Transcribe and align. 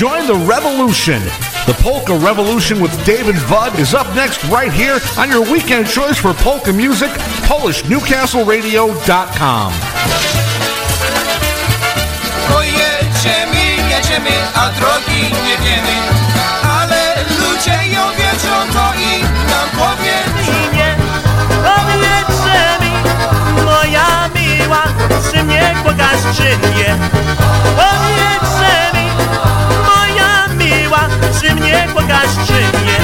join 0.00 0.24
the 0.26 0.34
revolution. 0.48 1.20
The 1.68 1.76
Polka 1.82 2.16
Revolution 2.16 2.80
with 2.80 2.90
David 3.04 3.36
Budd 3.50 3.78
is 3.78 3.92
up 3.92 4.06
next 4.16 4.42
right 4.44 4.72
here 4.72 4.98
on 5.18 5.28
your 5.28 5.42
weekend 5.42 5.86
choice 5.86 6.16
for 6.16 6.32
polka 6.32 6.72
music, 6.72 7.10
PolishNewcastleRadio.com. 7.44 9.72
Pojedziemy, 12.48 13.76
jedziemy, 13.90 14.32
a 14.54 14.70
drogi 14.70 15.22
nie 15.44 15.56
wiemy, 15.64 15.96
ale 16.80 17.14
ludzie 17.40 17.86
ją 17.92 18.10
wiedzą, 18.10 18.48
to 18.72 18.92
i 18.96 19.22
nam 19.22 19.68
powiedzą. 19.76 20.52
nie 20.72 20.96
powiedzże 21.64 22.78
mi, 22.80 22.92
moja 23.64 24.08
miła, 24.34 24.82
czy 25.32 25.38
mnie 25.44 25.74
kochasz, 25.84 26.24
czy 26.36 26.48
nie. 26.76 26.90
Powiedzże 27.64 27.68
mi, 27.68 27.76
moja 27.76 28.79
miła, 30.90 31.08
czy 31.40 31.54
mnie 31.54 31.86
kochasz, 31.94 32.46
czy 32.46 32.52
nie. 32.52 32.98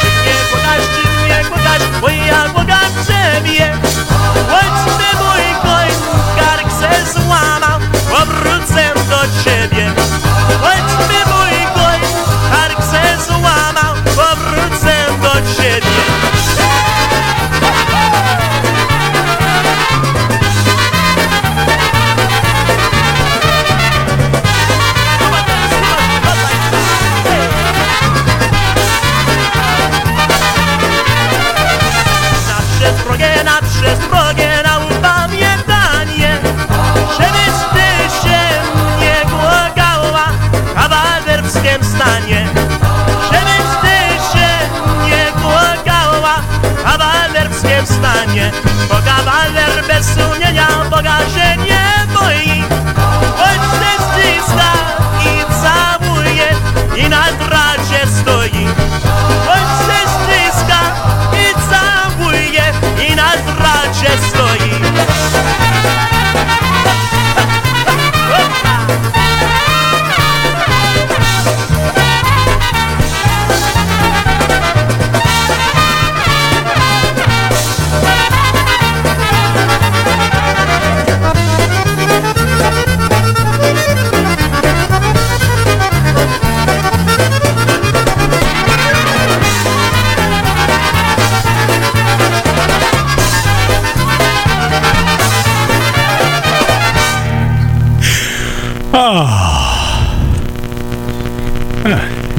Czy 0.00 0.06
mnie 0.06 0.36
kochasz, 0.52 0.86
czy 0.94 1.08
mnie 1.08 1.44
kochasz, 1.50 2.00
bo 2.00 2.08
ja 2.08 2.44
kocham 2.44 2.92
ciebie. 3.06 3.72
Chodźmy 4.50 5.08
mój 5.20 5.62
koń, 5.62 5.88
kark 6.36 6.72
se 6.72 7.12
złamał, 7.12 7.61
Boga 48.88 49.16
waler 49.24 49.84
bez 49.88 50.06
sumienia, 50.06 50.68
Boga 50.90 51.18
żenię 51.34 51.81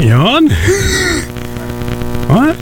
You 0.03 0.11
on? 0.11 0.49
what? 2.27 2.57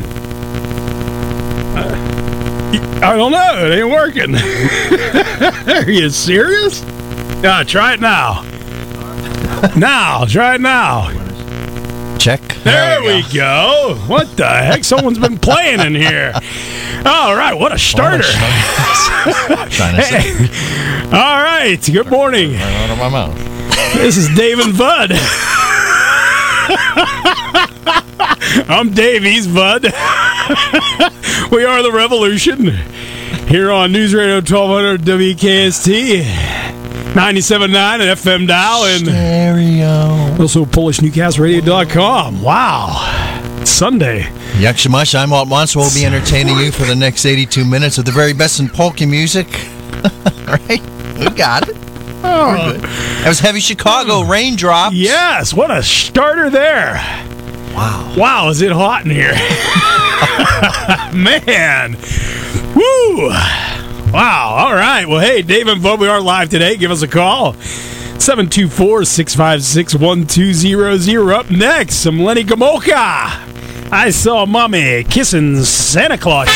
Uh, 1.76 3.02
I 3.02 3.16
don't 3.18 3.32
know. 3.32 3.66
It 3.66 3.80
ain't 3.80 3.90
working. 3.90 4.36
Are 5.76 5.90
you 5.90 6.12
serious? 6.12 6.84
Yeah, 7.42 7.64
try 7.64 7.96
it 7.96 8.00
now. 8.00 8.44
now, 9.76 10.26
try 10.26 10.54
it 10.54 10.62
now. 10.62 11.10
Check. 12.20 12.42
There, 12.64 13.02
we 13.02 13.24
go. 13.34 13.98
What 14.06 14.38
the 14.38 14.48
heck? 14.48 14.84
Someone's 14.84 15.18
been 15.18 15.40
playing 15.40 15.80
in 15.80 15.96
here. 15.96 16.34
All 17.08 17.36
right, 17.36 17.56
what 17.60 17.72
a 17.72 17.80
starter. 17.80 18.22
Trying 18.22 19.96
to 19.96 20.04
say 20.04 20.20
Hey. 20.22 21.06
All 21.06 21.42
right, 21.42 21.80
good 21.92 22.08
morning. 22.12 22.52
right 22.52 22.62
out 22.62 22.92
of 22.92 23.00
my 23.00 23.10
mouth. 23.10 23.36
This 23.96 24.16
is 24.16 24.30
Dave 24.36 24.60
and 24.60 24.78
Bud. 24.78 25.14
I'm 28.70 28.94
Davies, 28.94 29.48
Bud. 29.48 29.84
we 31.52 31.66
are 31.66 31.84
the 31.84 31.92
Revolution 31.94 32.68
here 33.48 33.70
on 33.72 33.92
News 33.92 34.14
Radio 34.14 34.36
1200 34.36 35.02
WKST, 35.02 36.22
97.9 37.14 37.76
at 37.76 38.18
FM 38.18 38.48
dial, 38.48 38.86
and 38.86 39.06
Stereo. 39.06 40.38
also 40.42 40.64
PolishNewcastleRadio.com. 40.64 42.42
Wow. 42.42 43.64
Sunday. 43.66 44.22
Yakshimash, 44.54 45.14
I'm 45.14 45.32
Walt 45.32 45.50
Monstwil. 45.50 45.94
We'll 45.94 45.94
be 45.94 46.06
entertaining 46.06 46.58
you 46.58 46.72
for 46.72 46.86
the 46.86 46.96
next 46.96 47.26
82 47.26 47.66
minutes 47.66 47.98
of 47.98 48.06
the 48.06 48.12
very 48.12 48.32
best 48.34 48.62
in 48.62 48.70
polka 48.70 49.06
music. 49.06 49.48
right? 50.48 50.82
We 51.20 51.30
got 51.32 51.68
it. 51.68 51.76
Oh, 52.24 52.74
That 52.74 53.28
was 53.28 53.40
Heavy 53.40 53.60
Chicago 53.60 54.24
hmm. 54.24 54.32
Raindrops. 54.32 54.96
yes, 54.96 55.54
what 55.54 55.72
a 55.72 55.82
starter 55.84 56.50
there. 56.50 56.96
Wow. 57.74 58.14
Wow, 58.18 58.50
is 58.50 58.62
it 58.62 58.72
hot 58.72 59.06
in 59.06 59.12
here? 59.12 59.34
Man. 61.14 61.98
Woo. 62.76 63.30
Wow. 64.12 64.56
All 64.58 64.74
right. 64.74 65.06
Well, 65.08 65.20
hey, 65.20 65.42
Dave 65.42 65.68
and 65.68 65.82
Bob, 65.82 66.00
we 66.00 66.08
are 66.08 66.20
live 66.22 66.50
today. 66.50 66.76
Give 66.76 66.92
us 66.92 67.02
a 67.02 67.08
call. 67.08 67.54
724 67.54 69.06
656 69.06 69.96
1200. 69.96 71.34
Up 71.34 71.50
next, 71.50 71.96
some 71.96 72.20
Lenny 72.20 72.44
Gomulka. 72.44 72.92
I 73.92 74.10
saw 74.12 74.46
mommy 74.46 75.04
kissing 75.06 75.64
Santa 75.64 76.18
Claus. 76.18 76.48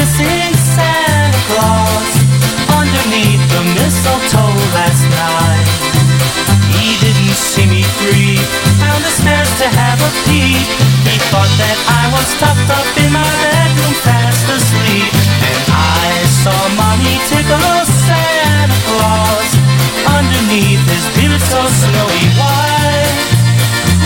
Kissing 0.00 0.56
Santa 0.56 1.36
Claus 1.52 2.08
underneath 2.72 3.44
the 3.52 3.62
mistletoe 3.76 4.56
last 4.72 5.04
night. 5.12 5.68
He 6.72 6.96
didn't 7.04 7.36
see 7.36 7.68
me 7.68 7.84
creep 8.00 8.40
down 8.80 8.96
the 9.04 9.12
stairs 9.12 9.52
to 9.60 9.68
have 9.68 10.00
a 10.00 10.12
peek. 10.24 10.64
He 11.04 11.20
thought 11.28 11.52
that 11.60 11.76
I 12.00 12.04
was 12.16 12.28
tucked 12.40 12.70
up 12.72 12.88
in 12.96 13.12
my 13.12 13.28
bedroom 13.44 13.94
fast 14.00 14.48
asleep. 14.48 15.12
And 15.44 15.60
I 15.68 16.24
saw 16.40 16.56
mommy 16.80 17.20
tickle 17.28 17.84
Santa 17.84 18.80
Claus 18.88 19.48
underneath 20.16 20.80
his 20.88 21.04
beard 21.12 21.44
so 21.44 21.60
snowy 21.60 22.24
white. 22.40 23.20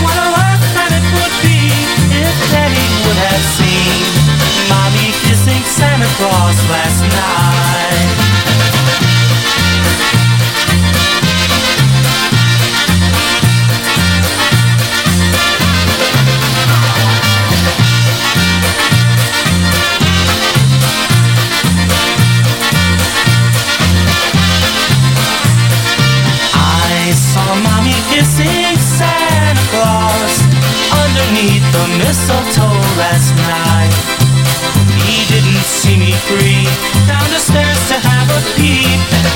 What 0.03 0.17
a 0.19 0.27
laugh 0.27 0.63
that 0.75 0.91
it 0.91 1.07
would 1.15 1.35
be 1.39 1.71
if 2.19 2.35
Daddy 2.51 2.83
would 3.07 3.19
have 3.31 3.45
seen 3.55 4.34
Saint 5.45 5.63
Santa 5.67 6.07
Claus 6.17 6.57
last 6.71 7.01
night. 7.01 8.15
I 26.55 27.11
saw 27.13 27.53
mommy 27.61 27.93
kissing 28.09 28.79
Santa 28.79 29.61
Claus 29.69 30.41
underneath 31.03 31.61
the 31.71 31.85
mistletoe 31.99 32.81
last 32.97 33.35
night. 33.35 34.14
He 35.15 35.23
didn't 35.31 35.63
see 35.63 35.95
me 35.95 36.11
creep 36.27 36.67
down 37.07 37.23
the 37.31 37.39
stairs 37.39 37.87
to 37.87 37.95
have 38.05 38.27
a 38.35 38.41
peep. 38.59 39.34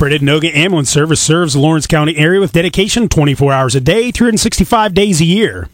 Operated, 0.00 0.22
Noga 0.22 0.50
Ambulance 0.54 0.88
Service 0.88 1.20
serves 1.20 1.52
the 1.52 1.60
Lawrence 1.60 1.86
County 1.86 2.16
area 2.16 2.40
with 2.40 2.54
dedication 2.54 3.06
24 3.06 3.52
hours 3.52 3.74
a 3.74 3.82
day, 3.82 4.10
365 4.10 4.94
days 4.94 5.20
a 5.20 5.26
year. 5.26 5.68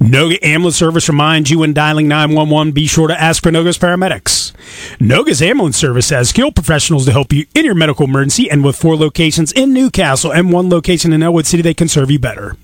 Noga 0.00 0.42
Ambulance 0.42 0.76
Service 0.76 1.06
reminds 1.06 1.50
you 1.50 1.58
when 1.58 1.74
dialing 1.74 2.08
911, 2.08 2.72
be 2.72 2.86
sure 2.86 3.08
to 3.08 3.20
ask 3.20 3.42
for 3.42 3.50
Noga's 3.50 3.76
paramedics. 3.76 4.52
Noga's 4.96 5.42
Ambulance 5.42 5.76
Service 5.76 6.08
has 6.08 6.30
skilled 6.30 6.54
professionals 6.54 7.04
to 7.04 7.12
help 7.12 7.30
you 7.30 7.44
in 7.54 7.66
your 7.66 7.74
medical 7.74 8.06
emergency, 8.06 8.50
and 8.50 8.64
with 8.64 8.74
four 8.74 8.96
locations 8.96 9.52
in 9.52 9.74
Newcastle 9.74 10.32
and 10.32 10.50
one 10.50 10.70
location 10.70 11.12
in 11.12 11.22
Ellwood 11.22 11.44
City, 11.44 11.62
they 11.62 11.74
can 11.74 11.88
serve 11.88 12.10
you 12.10 12.18
better. 12.18 12.56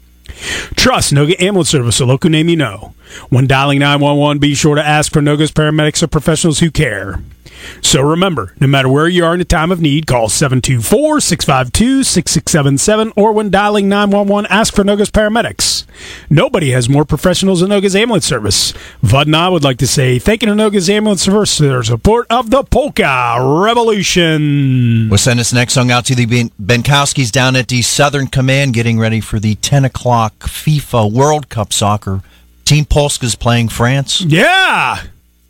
Trust 0.75 1.13
Noga 1.13 1.39
Ambulance 1.39 1.69
Service, 1.69 2.01
a 2.01 2.07
local 2.07 2.31
name 2.31 2.49
you 2.49 2.57
know. 2.57 2.95
When 3.29 3.47
dialing 3.47 3.81
911, 3.81 4.39
be 4.39 4.55
sure 4.55 4.75
to 4.75 4.83
ask 4.83 5.13
for 5.13 5.21
Noga's 5.21 5.53
paramedics 5.53 6.03
or 6.03 6.07
professionals 6.07 6.61
who 6.61 6.71
care. 6.71 7.21
So 7.83 8.01
remember, 8.03 8.55
no 8.61 8.67
matter 8.67 8.89
where 8.89 9.09
you 9.09 9.25
are 9.25 9.35
in 9.35 9.41
a 9.41 9.45
time 9.45 9.71
of 9.73 9.81
need, 9.81 10.07
call 10.07 10.29
724 10.29 11.21
652 11.21 12.03
6677 12.05 13.13
or 13.17 13.33
when 13.33 13.51
dialing 13.51 13.89
911, 13.89 14.47
ask 14.51 14.75
for 14.75 14.85
Noga's 14.85 15.11
paramedics. 15.11 15.85
Nobody 16.29 16.71
has 16.73 16.89
more 16.89 17.05
professionals 17.05 17.61
than 17.61 17.71
Noga's 17.71 17.95
Ambulance 17.95 18.27
Service. 18.27 18.73
Bud 19.03 19.27
and 19.29 19.37
I 19.37 19.49
would 19.49 19.63
like 19.65 19.79
to 19.79 19.87
say 19.87 20.19
thank 20.19 20.43
you 20.43 20.49
to 20.49 20.55
Noga's 20.55 20.91
Ambulance 20.91 21.23
Service 21.23 21.57
for 21.57 21.65
their 21.65 21.83
support 21.83 22.27
of 22.31 22.51
the 22.51 22.65
Polka 22.65 23.37
Revolution. 23.41 25.09
We'll 25.09 25.19
send 25.19 25.39
this 25.39 25.53
next 25.53 25.75
song 25.75 25.91
out 25.91 26.05
to 26.07 26.15
the 26.15 26.27
Ben- 26.27 26.51
Benkowskis 26.61 27.31
down 27.31 27.57
at 27.57 27.69
the 27.69 27.83
Southern 27.83 28.27
Command, 28.27 28.75
getting 28.75 28.99
ready 28.99 29.21
for 29.21 29.39
the 29.39 29.55
10 29.57 29.85
o'clock 29.85 30.39
FIFA 30.41 31.13
World 31.13 31.49
Cup 31.49 31.73
soccer. 31.73 32.23
Team 32.65 32.85
Polska's 32.87 33.35
playing 33.35 33.69
France. 33.69 34.21
Yeah, 34.23 35.03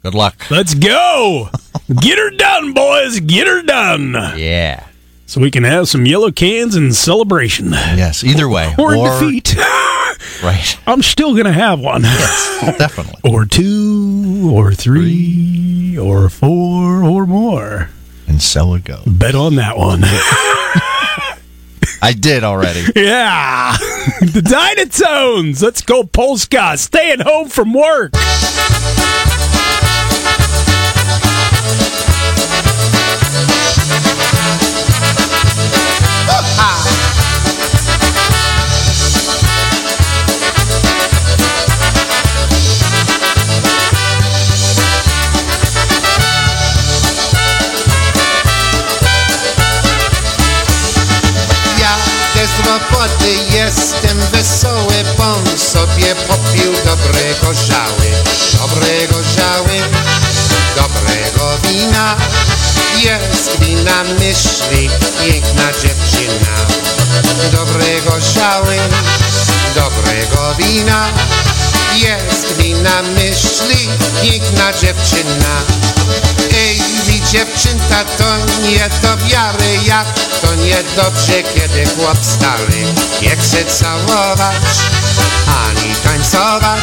Good 0.02 0.14
luck. 0.14 0.50
let's 0.50 0.75
go. 0.75 1.49
Get 2.01 2.19
her 2.19 2.31
done, 2.31 2.73
boys. 2.73 3.21
Get 3.21 3.47
her 3.47 3.63
done. 3.63 4.15
Yeah. 4.37 4.87
So 5.27 5.41
we 5.41 5.51
can 5.51 5.65
have 5.65 5.89
some 5.89 6.07
yellow 6.07 6.31
cans 6.31 6.77
in 6.77 6.93
celebration. 6.93 7.71
Yes, 7.73 8.23
either 8.25 8.49
way. 8.49 8.75
Or 8.79 8.95
in 8.95 9.05
defeat. 9.05 9.57
Right. 10.43 10.79
I'm 10.87 11.03
still 11.03 11.33
going 11.35 11.45
to 11.45 11.53
have 11.53 11.81
one. 11.81 12.03
Yes, 12.03 12.77
definitely. 12.79 13.31
or 13.31 13.45
two, 13.45 14.51
or 14.53 14.73
three, 14.73 15.99
or 15.99 16.29
four, 16.31 17.03
or 17.05 17.27
more. 17.27 17.91
And 18.27 18.41
so 18.41 18.75
it 18.75 18.85
goes. 18.85 19.05
Bet 19.05 19.35
on 19.35 19.57
that 19.57 19.77
one. 19.77 20.01
I 22.03 22.13
did 22.19 22.43
already. 22.43 22.81
yeah. 22.97 23.77
the 24.21 24.41
Dynatones. 24.41 25.63
Let's 25.63 25.83
go, 25.83 26.05
Polska. 26.05 26.79
Staying 26.79 27.21
home 27.21 27.49
from 27.49 27.75
work. 27.75 28.13
Piękna 74.64 74.80
dziewczyna. 74.80 75.62
Ej, 76.56 76.83
wi 77.06 77.23
dziewczynka, 77.33 78.04
to 78.04 78.37
nie 78.62 78.88
do 79.02 79.16
wiary, 79.16 79.78
jak 79.87 80.06
to 80.42 80.54
niedobrze, 80.54 81.42
kiedy 81.54 81.87
chłop 81.87 82.18
stary 82.23 82.85
nie 83.23 83.37
chce 83.37 83.64
całować, 83.64 84.54
ani 85.66 85.94
tańcować. 85.94 86.78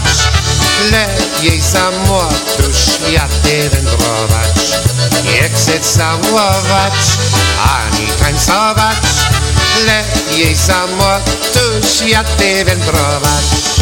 Lepiej 0.91 1.61
za 1.61 1.91
młodu 1.91 2.73
światy 2.73 3.69
wędrować. 3.69 4.57
Nie 5.23 5.49
chce 5.49 5.79
całować, 5.79 6.93
ani 7.63 8.07
tańcować. 8.07 8.97
Lepiej 9.85 10.55
za 10.55 10.87
młodu 10.87 11.87
światy 11.97 12.65
wędrować. 12.65 13.80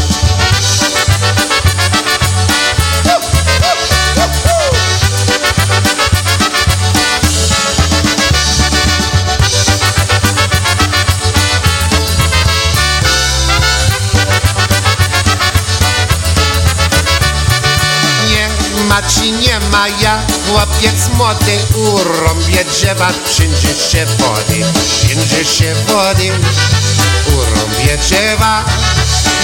Ci 19.79 19.85
nie 19.85 19.89
ma 19.91 20.01
ja, 20.01 20.21
chłopiec 20.47 21.09
młody 21.17 21.57
urąbie 21.75 22.65
drzewa, 22.65 23.11
wszędzie 23.25 23.67
się 23.67 24.05
wody, 24.05 24.65
wszędzie 24.89 25.45
się 25.45 25.73
wody, 25.87 26.31
urąbie 27.27 27.97
drzewa, 27.97 28.65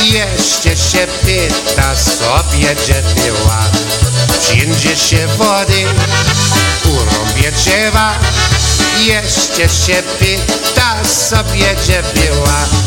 jeszcze 0.03 0.77
się 0.77 1.07
pyta 1.07 1.95
sobie, 1.95 2.75
była, 3.15 3.63
wszędzie 4.41 4.97
się 4.97 5.27
wody, 5.27 5.85
urąbie 6.85 7.51
drzewa, 7.51 8.13
jeszcze 8.99 9.69
się 9.69 10.03
pyta 10.19 11.03
sobie, 11.03 11.75
gdzie 11.75 12.03
była. 12.03 12.84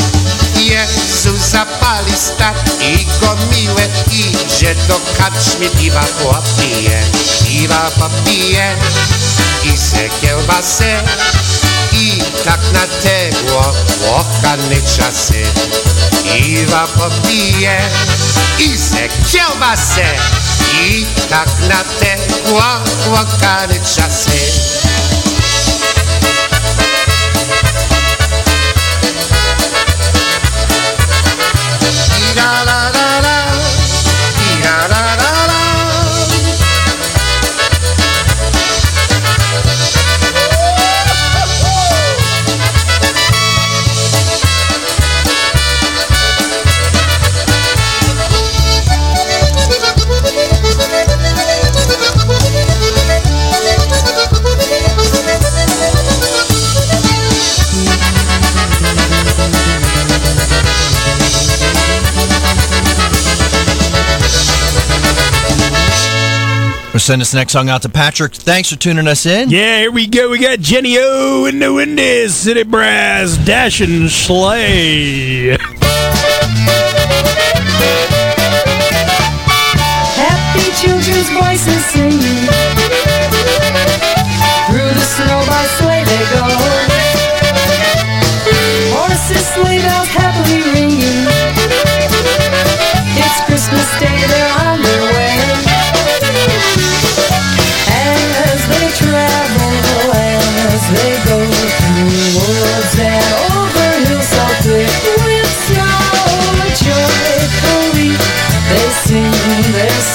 Jezu 0.58 1.36
zapali 1.50 2.16
stat 2.16 2.56
i 2.82 3.06
gomile 3.20 3.88
iđe 4.12 4.74
do 4.88 5.00
šmi 5.40 5.68
piva 5.78 6.04
popije, 6.22 7.02
piva 7.44 7.90
popije 7.98 8.76
i 9.64 9.76
se 9.76 10.08
kelba 10.20 10.62
se 10.62 10.98
i 11.92 12.22
tak 12.44 12.60
nategło 12.72 13.74
okany 14.16 14.82
czasy. 14.96 15.44
Piwa 16.22 16.86
popije 16.86 17.90
i 18.58 18.78
se 18.78 19.08
kelba 19.32 19.76
se 19.76 20.06
i 20.86 21.06
tak 21.30 21.48
na 21.60 21.68
nategło 21.68 22.62
okany 23.12 23.80
czasy. 23.94 24.77
We'll 66.98 67.04
send 67.04 67.20
this 67.20 67.32
next 67.32 67.52
song 67.52 67.68
out 67.68 67.82
to 67.82 67.88
Patrick. 67.88 68.34
Thanks 68.34 68.70
for 68.70 68.76
tuning 68.76 69.06
us 69.06 69.24
in. 69.24 69.50
Yeah, 69.50 69.78
here 69.78 69.92
we 69.92 70.08
go. 70.08 70.30
We 70.30 70.40
got 70.40 70.58
Jenny 70.58 70.96
O 70.98 71.44
in 71.44 71.60
the 71.60 71.72
Windies, 71.72 72.34
City 72.34 72.64
Brass, 72.64 73.36
Dash 73.46 73.80
and 73.80 74.10
Sleigh. 74.10 75.56
Happy 80.18 80.66
children's 80.82 81.30
voices 81.38 81.84
singing 81.86 82.50
Through 84.66 84.90
the 84.90 85.06
snow 85.06 85.38
by 85.46 85.62
sleigh 85.78 86.02
they 86.02 86.24
go 86.34 86.42
Horses, 88.90 89.46
sleigh 89.54 89.78
bells 89.78 90.08
happily 90.08 90.66
ringing 90.74 91.30
It's 93.14 93.38
Christmas 93.46 93.86
Day, 94.00 94.26
they're 94.26 94.67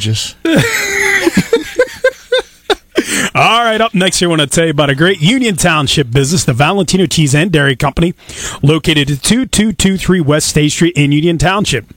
nervous. 0.05 0.35
All 3.35 3.63
right, 3.63 3.81
up 3.81 3.95
next 3.95 4.19
here, 4.19 4.27
I 4.27 4.29
want 4.29 4.41
to 4.41 4.47
tell 4.47 4.65
you 4.65 4.71
about 4.71 4.91
a 4.91 4.95
great 4.95 5.19
Union 5.19 5.55
Township 5.55 6.11
business, 6.11 6.43
the 6.43 6.53
Valentino 6.53 7.07
Cheese 7.07 7.33
and 7.33 7.51
Dairy 7.51 7.75
Company, 7.75 8.13
located 8.61 9.09
at 9.09 9.23
2223 9.23 10.21
West 10.21 10.49
State 10.49 10.69
Street 10.69 10.95
in 10.95 11.11
Union 11.11 11.39
Township. 11.39 11.87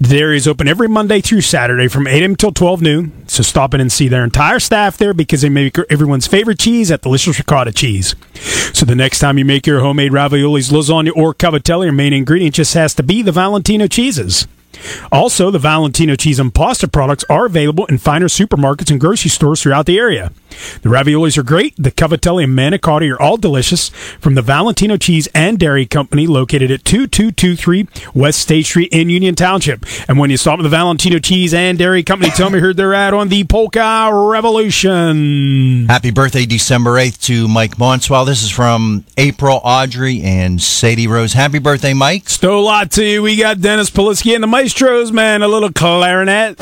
The 0.00 0.08
dairy 0.08 0.36
is 0.36 0.46
open 0.46 0.68
every 0.68 0.88
Monday 0.88 1.20
through 1.20 1.40
Saturday 1.40 1.88
from 1.88 2.06
8 2.06 2.22
a.m. 2.22 2.36
till 2.36 2.52
12 2.52 2.80
noon. 2.80 3.12
So 3.26 3.42
stop 3.42 3.74
in 3.74 3.80
and 3.80 3.90
see 3.90 4.06
their 4.06 4.22
entire 4.22 4.60
staff 4.60 4.96
there 4.96 5.12
because 5.12 5.42
they 5.42 5.48
make 5.48 5.76
everyone's 5.90 6.28
favorite 6.28 6.60
cheese 6.60 6.92
at 6.92 7.02
Delicious 7.02 7.38
Ricotta 7.38 7.72
Cheese. 7.72 8.14
So 8.72 8.86
the 8.86 8.94
next 8.94 9.18
time 9.18 9.36
you 9.36 9.44
make 9.44 9.66
your 9.66 9.80
homemade 9.80 10.12
raviolis, 10.12 10.70
lasagna, 10.70 11.10
or 11.16 11.34
cavatelli, 11.34 11.86
your 11.86 11.92
main 11.92 12.12
ingredient 12.12 12.54
just 12.54 12.74
has 12.74 12.94
to 12.94 13.02
be 13.02 13.20
the 13.20 13.32
Valentino 13.32 13.88
cheeses. 13.88 14.46
Also, 15.12 15.50
the 15.50 15.58
Valentino 15.58 16.16
cheese 16.16 16.38
and 16.38 16.54
pasta 16.54 16.88
products 16.88 17.24
are 17.28 17.46
available 17.46 17.86
in 17.86 17.98
finer 17.98 18.26
supermarkets 18.26 18.90
and 18.90 19.00
grocery 19.00 19.30
stores 19.30 19.62
throughout 19.62 19.86
the 19.86 19.98
area. 19.98 20.32
The 20.82 20.88
raviolis 20.88 21.36
are 21.36 21.42
great. 21.42 21.74
The 21.76 21.90
cavatelli 21.90 22.44
and 22.44 22.56
manicotti 22.56 23.12
are 23.12 23.20
all 23.20 23.36
delicious 23.36 23.88
from 24.20 24.34
the 24.34 24.42
Valentino 24.42 24.96
Cheese 24.96 25.28
and 25.34 25.58
Dairy 25.58 25.86
Company 25.86 26.26
located 26.26 26.70
at 26.70 26.84
2223 26.84 27.88
West 28.14 28.38
State 28.40 28.66
Street 28.66 28.92
in 28.92 29.10
Union 29.10 29.34
Township. 29.34 29.84
And 30.08 30.18
when 30.18 30.30
you 30.30 30.36
stop 30.36 30.58
at 30.58 30.62
the 30.62 30.68
Valentino 30.68 31.18
Cheese 31.18 31.54
and 31.54 31.78
Dairy 31.78 32.02
Company, 32.02 32.30
tell 32.30 32.50
me 32.50 32.60
who 32.60 32.72
they're 32.72 32.94
at 32.94 33.14
on 33.14 33.28
the 33.28 33.44
Polka 33.44 34.10
Revolution. 34.12 35.86
Happy 35.88 36.10
birthday, 36.10 36.46
December 36.46 36.92
8th, 36.92 37.20
to 37.22 37.48
Mike 37.48 37.76
Monstwil. 37.76 38.26
This 38.26 38.42
is 38.42 38.50
from 38.50 39.04
April, 39.16 39.60
Audrey, 39.64 40.22
and 40.22 40.60
Sadie 40.60 41.06
Rose. 41.06 41.32
Happy 41.32 41.58
birthday, 41.58 41.94
Mike. 41.94 42.28
Still 42.28 42.58
a 42.58 42.60
lot 42.60 42.90
to 42.92 43.04
you. 43.04 43.22
We 43.22 43.36
got 43.36 43.60
Dennis 43.60 43.90
Polisky 43.90 44.34
and 44.34 44.42
the 44.42 44.48
Maestros, 44.64 45.12
man. 45.12 45.42
A 45.42 45.46
little 45.46 45.70
clarinet. 45.70 46.58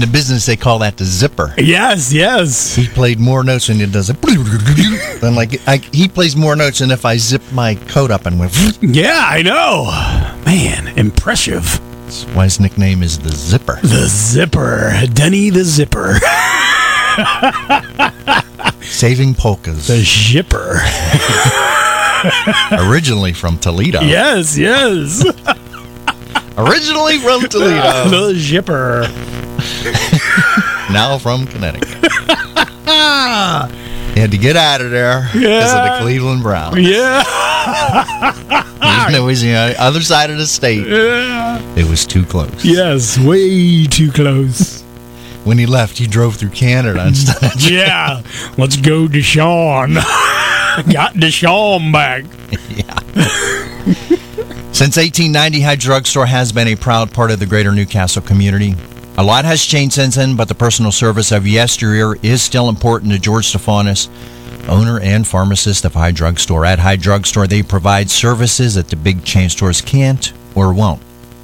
The 0.00 0.06
business, 0.06 0.44
they 0.44 0.56
call 0.56 0.78
that 0.80 0.96
the 0.98 1.04
zipper. 1.06 1.54
Yes, 1.56 2.12
yes. 2.12 2.74
He 2.74 2.86
played 2.86 3.18
more 3.18 3.42
notes 3.42 3.68
than 3.68 3.80
it 3.80 3.90
does. 3.90 4.08
Then 5.20 5.34
like 5.34 5.60
I, 5.66 5.78
he 5.78 6.08
plays 6.08 6.36
more 6.36 6.54
notes 6.54 6.78
than 6.80 6.90
if 6.90 7.04
I 7.06 7.16
zipped 7.16 7.50
my 7.52 7.74
coat 7.74 8.10
up 8.10 8.26
and 8.26 8.38
went. 8.38 8.52
Yeah, 8.82 9.24
I 9.28 9.42
know. 9.42 9.84
Man, 10.44 10.88
impressive. 10.98 11.80
That's 12.04 12.24
why 12.34 12.44
his 12.44 12.60
nickname 12.60 13.02
is 13.02 13.18
the 13.18 13.32
Zipper. 13.32 13.78
The 13.82 14.06
Zipper. 14.08 14.92
Denny 15.12 15.50
the 15.50 15.64
Zipper. 15.64 16.18
Saving 18.82 19.34
polkas. 19.34 19.86
The 19.88 20.02
Zipper. 20.04 20.80
Originally 22.88 23.32
from 23.32 23.58
Toledo. 23.58 24.00
Yes, 24.00 24.56
yes. 24.56 25.22
Originally 26.56 27.18
from 27.18 27.42
Toledo. 27.48 28.08
the 28.08 28.34
Zipper. 28.36 29.02
now 30.92 31.18
from 31.18 31.46
Connecticut. 31.46 31.88
he 34.14 34.20
had 34.20 34.30
to 34.30 34.38
get 34.38 34.56
out 34.56 34.80
of 34.80 34.90
there 34.90 35.22
because 35.32 35.36
of 35.36 35.42
Yeah. 35.42 35.98
the 35.98 36.02
Cleveland 36.02 36.42
Browns. 36.42 36.78
Yeah. 36.78 37.22
Even 39.02 39.12
though 39.12 39.22
it 39.24 39.26
was 39.26 39.42
the 39.42 39.74
other 39.78 40.00
side 40.00 40.30
of 40.30 40.38
the 40.38 40.46
state, 40.46 40.86
Yeah. 40.86 41.60
it 41.76 41.84
was 41.88 42.06
too 42.06 42.24
close. 42.24 42.64
Yes, 42.64 43.18
way 43.18 43.84
too 43.86 44.10
close. 44.10 44.82
When 45.44 45.58
he 45.58 45.66
left, 45.66 45.98
he 45.98 46.06
drove 46.06 46.36
through 46.36 46.50
Canada 46.50 47.06
instead. 47.06 47.60
Yeah. 47.62 48.22
Let's 48.56 48.76
go, 48.76 49.06
to 49.08 49.18
Deshaun. 49.18 49.94
Got 50.92 51.14
Deshaun 51.14 51.92
back. 51.92 52.24
Yeah. 52.68 52.94
Since 54.72 54.96
1890, 54.96 55.60
High 55.62 55.74
Drugstore 55.76 56.26
has 56.26 56.52
been 56.52 56.68
a 56.68 56.76
proud 56.76 57.12
part 57.12 57.30
of 57.30 57.40
the 57.40 57.46
greater 57.46 57.72
Newcastle 57.72 58.22
community. 58.22 58.74
A 59.18 59.24
lot 59.24 59.44
has 59.44 59.64
changed 59.64 59.96
since 59.96 60.14
then, 60.14 60.36
but 60.36 60.46
the 60.46 60.54
personal 60.54 60.92
service 60.92 61.32
of 61.32 61.44
yesteryear 61.44 62.14
is 62.22 62.40
still 62.40 62.68
important 62.68 63.10
to 63.10 63.18
George 63.18 63.48
Stephanis, 63.48 64.08
owner 64.68 65.00
and 65.00 65.26
pharmacist 65.26 65.84
of 65.84 65.94
High 65.94 66.12
Drug 66.12 66.38
Store. 66.38 66.64
At 66.64 66.78
High 66.78 66.94
Drug 66.94 67.26
Store, 67.26 67.48
they 67.48 67.64
provide 67.64 68.10
services 68.10 68.76
that 68.76 68.86
the 68.86 68.94
big 68.94 69.24
chain 69.24 69.48
stores 69.48 69.80
can't 69.80 70.32
or 70.54 70.72
won't. 70.72 71.02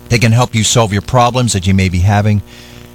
They 0.09 0.21
can 0.21 0.31
help 0.31 0.55
you 0.55 0.63
solve 0.63 0.93
your 0.93 1.03
problems 1.03 1.53
that 1.55 1.67
you 1.67 1.75
may 1.75 1.89
be 1.89 1.99
having. 1.99 2.43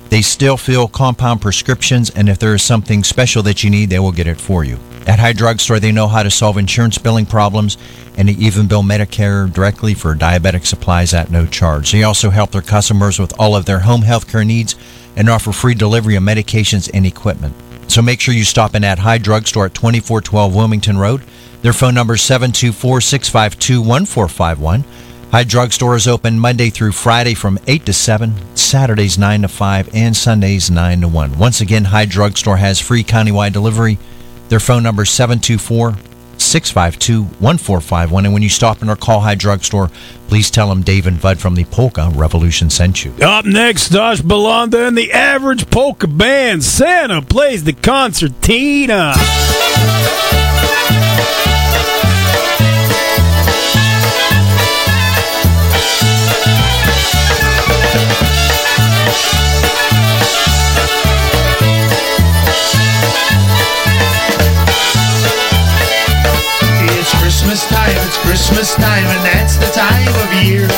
They 0.10 0.24
still 0.24 0.58
fill 0.58 0.88
compound 0.88 1.42
prescriptions, 1.42 2.10
and 2.10 2.30
if 2.30 2.40
there 2.40 2.56
is 2.56 2.64
something 2.64 3.04
special 3.04 3.44
that 3.44 3.64
you 3.64 3.70
need, 3.70 3.90
they 3.90 4.00
will 4.00 4.12
get 4.12 4.26
it 4.26 4.42
for 4.42 4.64
you. 4.64 4.80
At 5.06 5.20
High 5.20 5.34
Drugstore, 5.34 5.80
they 5.80 5.92
know 5.92 6.08
how 6.08 6.24
to 6.24 6.32
solve 6.32 6.58
insurance 6.58 6.98
billing 6.98 7.28
problems, 7.28 7.78
and 8.18 8.28
they 8.28 8.34
even 8.34 8.68
bill 8.68 8.82
Medicare 8.82 9.52
directly 9.52 9.94
for 9.94 10.16
diabetic 10.16 10.66
supplies 10.66 11.14
at 11.14 11.30
no 11.30 11.46
charge. 11.46 11.92
They 11.92 12.04
also 12.04 12.32
help 12.32 12.52
their 12.52 12.62
customers 12.62 13.20
with 13.20 13.40
all 13.40 13.56
of 13.56 13.66
their 13.66 13.80
home 13.80 14.02
health 14.02 14.28
care 14.28 14.44
needs 14.44 14.76
and 15.16 15.30
offer 15.30 15.52
free 15.52 15.76
delivery 15.76 16.16
of 16.16 16.24
medications 16.24 16.90
and 16.94 17.06
equipment. 17.06 17.56
So 17.88 18.02
make 18.02 18.20
sure 18.20 18.34
you 18.34 18.46
stop 18.46 18.76
in 18.76 18.84
at 18.84 19.00
High 19.00 19.18
Drugstore 19.20 19.66
at 19.66 19.74
2412 19.74 20.56
Wilmington 20.56 20.98
Road. 20.98 21.22
Their 21.62 21.74
phone 21.74 21.94
number 21.94 22.16
is 22.16 22.22
724 22.22 23.02
652 23.02 23.82
1451. 23.82 24.84
High 25.32 25.44
Drugstore 25.44 25.96
is 25.96 26.08
open 26.08 26.40
Monday 26.40 26.72
through 26.72 26.94
Friday 26.94 27.36
from 27.36 27.60
8 27.68 27.86
to 27.86 27.94
7, 27.94 28.34
Saturdays 28.58 29.20
9 29.20 29.44
to 29.44 29.48
5, 29.48 29.94
and 29.94 30.18
Sundays 30.18 30.72
9 30.72 31.02
to 31.02 31.08
1. 31.08 31.38
Once 31.38 31.62
again, 31.62 31.86
High 31.86 32.06
Drugstore 32.06 32.58
has 32.58 32.80
free 32.80 33.04
countywide 33.04 33.54
delivery. 33.54 34.00
Their 34.48 34.60
phone 34.60 34.82
number 34.82 35.04
is 35.04 35.12
724 35.12 35.98
652 36.40 37.22
1451. 37.40 38.26
And 38.26 38.34
when 38.34 38.42
you 38.42 38.50
stop 38.50 38.82
in 38.82 38.90
or 38.90 38.96
call 38.96 39.20
High 39.20 39.36
Drugstore, 39.36 39.92
please 40.30 40.50
tell 40.50 40.68
them 40.68 40.82
Dave 40.82 41.06
and 41.06 41.22
Bud 41.22 41.40
from 41.40 41.54
the 41.54 41.66
Polka 41.66 42.10
Revolution 42.16 42.72
sent 42.72 43.06
you. 43.06 43.14
Up 43.22 43.46
next, 43.46 43.92
Josh 43.92 44.22
Belanda 44.22 44.88
and 44.88 44.98
the 44.98 45.12
Average 45.12 45.70
Polka 45.70 46.08
Band. 46.08 46.64
Santa 46.64 47.22
plays 47.22 47.66
the 47.66 47.74
concertina. 47.74 49.14
Christmas 67.50 67.74
time, 67.74 67.98
it's 68.06 68.18
Christmas 68.22 68.76
time, 68.76 69.06
and 69.10 69.26
that's 69.26 69.58
the 69.58 69.74
time 69.74 70.14
of 70.22 70.30
year 70.46 70.70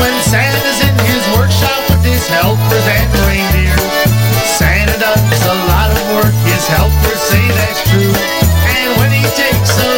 when 0.00 0.14
Santa's 0.24 0.80
in 0.80 0.96
his 1.04 1.20
workshop 1.36 1.84
with 1.92 2.00
his 2.00 2.24
helpers 2.32 2.86
and 2.88 3.12
reindeer. 3.28 3.76
Santa 4.56 4.96
does 4.96 5.20
a 5.20 5.56
lot 5.68 5.92
of 5.92 6.00
work, 6.16 6.32
his 6.48 6.64
helpers 6.64 7.20
say 7.28 7.44
that's 7.60 7.84
true. 7.92 8.16
And 8.72 8.88
when 9.04 9.12
he 9.12 9.20
takes 9.36 9.76
a 9.76 9.93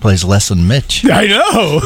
plays 0.00 0.24
less 0.24 0.48
than 0.48 0.66
Mitch. 0.68 1.04
I 1.10 1.26
know. 1.26 1.80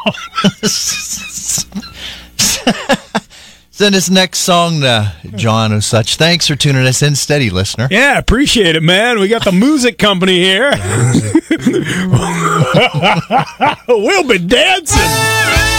Send 3.77 3.93
this 3.93 4.09
next 4.09 4.39
song 4.39 4.81
to 4.81 5.13
John 5.35 5.71
or 5.71 5.81
such. 5.81 6.15
Thanks 6.15 6.47
for 6.47 6.55
tuning 6.55 6.83
us 6.87 7.03
in, 7.03 7.15
steady 7.15 7.51
listener. 7.51 7.87
Yeah, 7.91 8.17
appreciate 8.17 8.75
it, 8.75 8.81
man. 8.81 9.19
We 9.19 9.27
got 9.27 9.43
the 9.43 9.51
music 9.51 9.99
company 9.99 10.39
here. 10.39 10.71
we'll 13.87 14.27
be 14.27 14.39
dancing. 14.39 15.76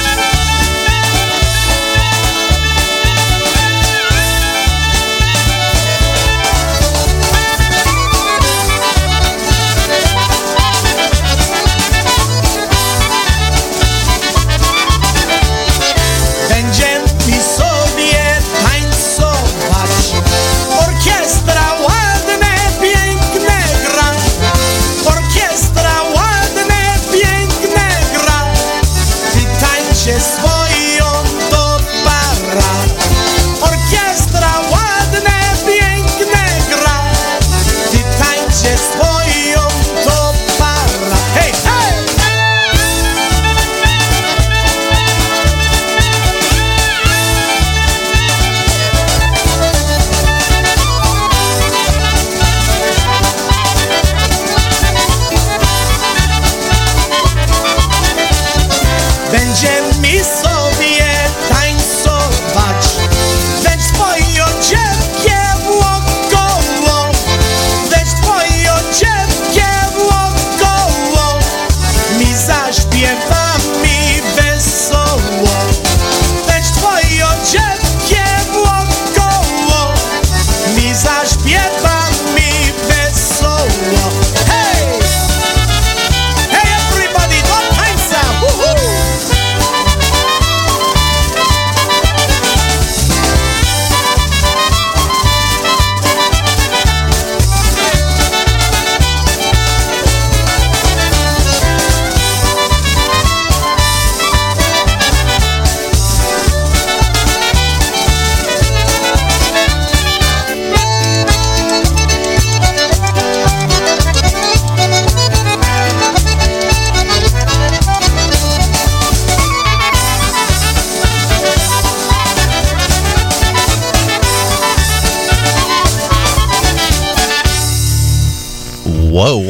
Whoa. 129.18 129.42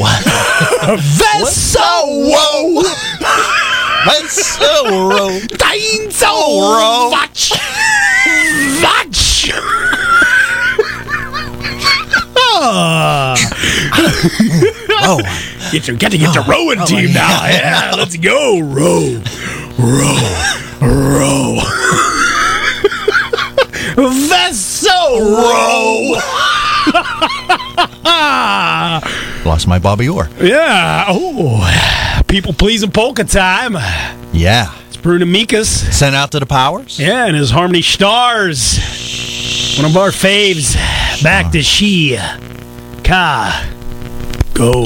Wesoło! 1.41 2.83
Wesoło. 4.05 5.29
Tańcować! 5.57 7.53
Wać! 8.81 9.53
Ah. 12.61 13.35
Oh. 15.03 15.21
Get 15.71 15.87
your, 15.87 15.97
got 15.97 16.11
to 16.11 16.17
get 16.17 16.33
your 16.33 16.45
rowing 16.45 16.79
team 16.87 17.13
now. 17.13 17.45
Yeah, 17.45 17.91
let's 17.95 18.17
go. 18.17 18.59
Row, 18.59 19.21
row, 19.77 20.17
row. 20.81 21.61
Vessel 24.27 25.19
row. 25.21 26.15
Lost 29.45 29.67
my 29.67 29.79
Bobby 29.79 30.07
Orr. 30.09 30.29
yeah. 30.41 31.05
Oh, 31.07 32.23
people 32.27 32.53
pleasing 32.53 32.91
polka 32.91 33.23
time. 33.23 33.73
Yeah. 34.33 34.75
It's 34.87 34.97
Bruno 34.97 35.25
Mikas. 35.25 35.65
Sent 35.65 36.15
out 36.15 36.31
to 36.31 36.39
the 36.39 36.45
powers. 36.45 36.99
Yeah, 36.99 37.25
and 37.25 37.35
his 37.35 37.49
Harmony 37.49 37.81
Stars. 37.81 38.77
One 39.77 39.85
of 39.89 39.95
our 39.97 40.09
faves. 40.09 40.75
Back 41.23 41.51
to 41.53 41.61
she. 41.63 42.17
Ka. 43.03 43.65
Go. 44.53 44.83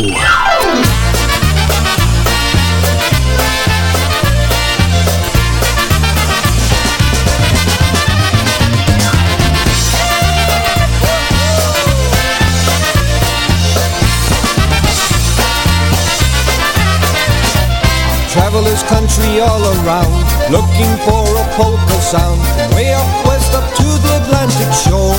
All 19.39 19.63
around, 19.63 20.13
looking 20.51 20.91
for 21.05 21.23
a 21.25 21.45
polka 21.55 21.99
sound. 22.01 22.39
Way 22.75 22.93
up 22.93 23.07
west 23.25 23.53
up 23.53 23.65
to 23.77 23.87
the 24.03 24.13
Atlantic 24.21 24.71
shore. 24.85 25.17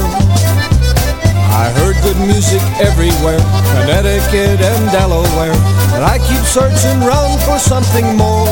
I 1.54 1.70
heard 1.78 1.96
good 2.02 2.18
music 2.26 2.62
everywhere, 2.78 3.40
Connecticut 3.74 4.60
and 4.60 4.82
Delaware. 4.90 5.54
But 5.90 6.02
I 6.02 6.18
keep 6.18 6.42
searching 6.46 7.00
round 7.00 7.40
for 7.42 7.58
something 7.58 8.16
more. 8.16 8.50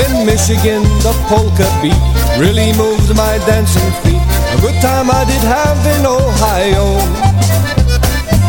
In 0.00 0.26
Michigan, 0.26 0.82
the 1.04 1.14
polka 1.28 1.68
beat 1.82 1.98
really 2.38 2.72
moved 2.78 3.14
my 3.14 3.38
dancing 3.46 3.90
feet. 4.02 4.22
A 4.54 4.60
good 4.60 4.80
time 4.80 5.10
I 5.10 5.24
did 5.24 5.42
have 5.42 5.80
in 5.98 6.06
Ohio. 6.06 7.29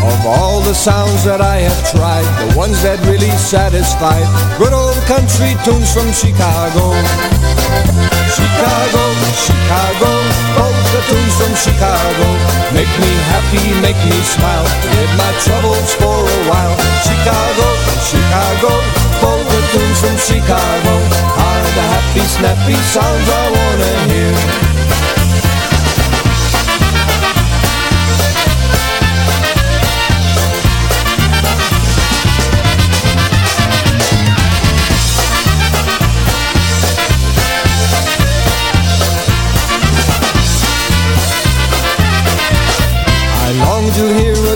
Of 0.02 0.26
all 0.26 0.62
the 0.62 0.74
sounds 0.74 1.24
that 1.30 1.42
I 1.42 1.62
have 1.62 1.82
tried, 1.94 2.26
the 2.42 2.58
ones 2.58 2.82
that 2.82 2.98
really 3.06 3.30
satisfied, 3.38 4.26
good 4.58 4.74
old 4.74 4.98
country 5.06 5.54
tunes 5.62 5.94
from 5.94 6.10
Chicago. 6.10 6.90
Chicago, 8.34 9.04
Chicago, 9.38 10.10
polka 10.58 11.00
tunes 11.06 11.36
from 11.38 11.54
Chicago. 11.54 12.28
Make 12.74 12.90
me 12.98 13.14
happy, 13.30 13.62
make 13.86 14.02
me 14.10 14.18
smile, 14.26 14.66
forget 14.82 15.12
my 15.22 15.32
troubles 15.46 15.94
for 16.02 16.18
a 16.18 16.40
while. 16.50 16.76
Chicago, 17.06 17.68
Chicago, 18.02 18.74
polka 19.22 19.60
tunes 19.70 20.00
from 20.02 20.18
Chicago 20.18 20.94
are 20.98 21.66
the 21.78 21.86
happy, 21.94 22.26
snappy 22.26 22.78
sounds 22.90 23.28
I 23.30 23.44
wanna 23.54 23.92
hear. 24.10 24.71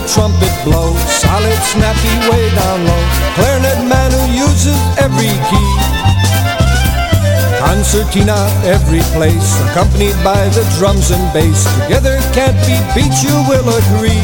Trumpet 0.08 0.52
blow. 0.64 0.94
Solid, 1.06 1.58
snappy, 1.74 2.14
way 2.30 2.50
down 2.54 2.86
low. 2.86 3.02
Clarinet 3.34 3.82
man 3.88 4.10
who 4.10 4.24
uses 4.34 4.78
every 4.98 5.34
key. 5.50 5.70
Concertina 7.58 8.36
every 8.64 9.00
place, 9.16 9.58
accompanied 9.70 10.16
by 10.22 10.48
the 10.50 10.64
drums 10.78 11.10
and 11.10 11.24
bass. 11.32 11.66
Together 11.82 12.18
can't 12.32 12.56
be 12.64 12.78
beat, 12.94 13.12
you 13.22 13.34
will 13.50 13.66
agree. 13.66 14.22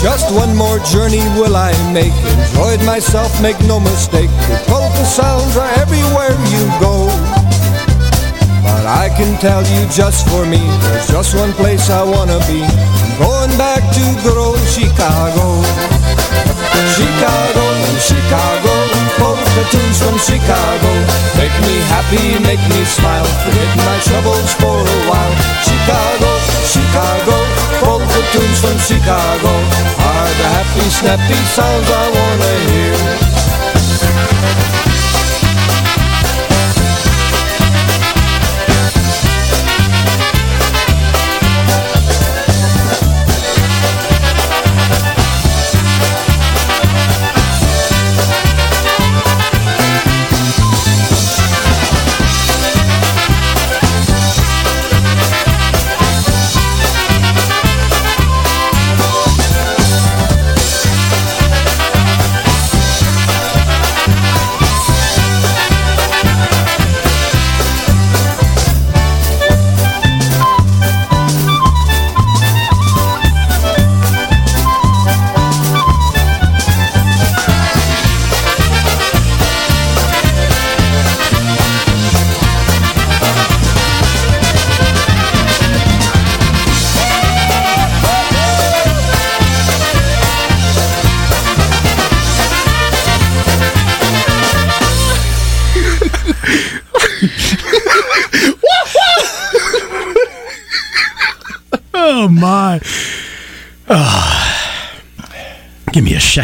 Just 0.00 0.34
one 0.34 0.54
more 0.56 0.78
journey 0.90 1.22
will 1.38 1.56
I 1.56 1.72
make. 1.92 2.14
Enjoyed 2.50 2.84
myself, 2.84 3.30
make 3.40 3.58
no 3.66 3.80
mistake. 3.80 4.30
The 4.48 4.58
polka 4.66 5.04
sounds 5.04 5.56
are 5.56 5.70
everywhere 5.78 6.34
you 6.50 6.64
go. 6.80 7.06
But 8.62 8.86
I 8.86 9.10
can 9.16 9.38
tell 9.40 9.62
you 9.62 9.86
just 9.90 10.28
for 10.28 10.46
me, 10.46 10.58
there's 10.58 11.08
just 11.08 11.34
one 11.34 11.52
place 11.52 11.90
I 11.90 12.02
wanna 12.02 12.38
be. 12.46 12.62
Going 13.18 13.54
back 13.58 13.82
to 13.92 14.04
good 14.22 14.38
old 14.38 14.60
Chicago. 14.68 15.62
Chicago, 16.96 17.64
Chicago, 18.00 18.74
polka 19.18 19.62
tunes 19.70 19.98
from 20.00 20.16
Chicago. 20.18 20.90
Make 21.36 21.54
me 21.66 21.76
happy, 21.92 22.38
make 22.42 22.62
me 22.72 22.84
smile, 22.84 23.24
forget 23.44 23.70
my 23.76 23.96
troubles 24.08 24.52
for 24.54 24.78
a 24.80 24.98
while. 25.08 25.34
Chicago, 25.62 26.30
Chicago, 26.64 27.36
polka 27.80 28.20
tunes 28.32 28.58
from 28.60 28.78
Chicago 28.78 29.52
are 30.08 30.30
the 30.40 30.48
happy, 30.56 30.86
snappy 30.90 31.40
sounds 31.52 31.88
I 31.90 32.04
wanna 32.16 32.54
hear. 32.70 33.31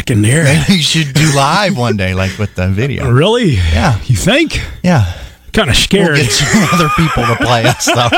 Give 0.05 0.17
me 0.17 0.29
a 0.29 0.33
second 0.33 0.43
there. 0.43 0.43
Maybe 0.43 0.73
you 0.75 0.81
should 0.83 1.13
do 1.13 1.31
live 1.35 1.77
one 1.77 1.97
day, 1.97 2.13
like 2.13 2.37
with 2.37 2.53
the 2.55 2.67
video. 2.69 3.09
Really? 3.09 3.51
Yeah. 3.55 3.99
You 4.05 4.15
think? 4.15 4.59
Yeah. 4.83 5.05
Kind 5.53 5.69
of 5.69 5.75
We'll 5.75 5.81
scared. 5.83 6.17
get 6.17 6.31
some 6.31 6.63
other 6.73 6.89
people 6.95 7.25
to 7.25 7.35
play 7.43 7.63
us 7.65 7.83
stuff. 7.83 8.11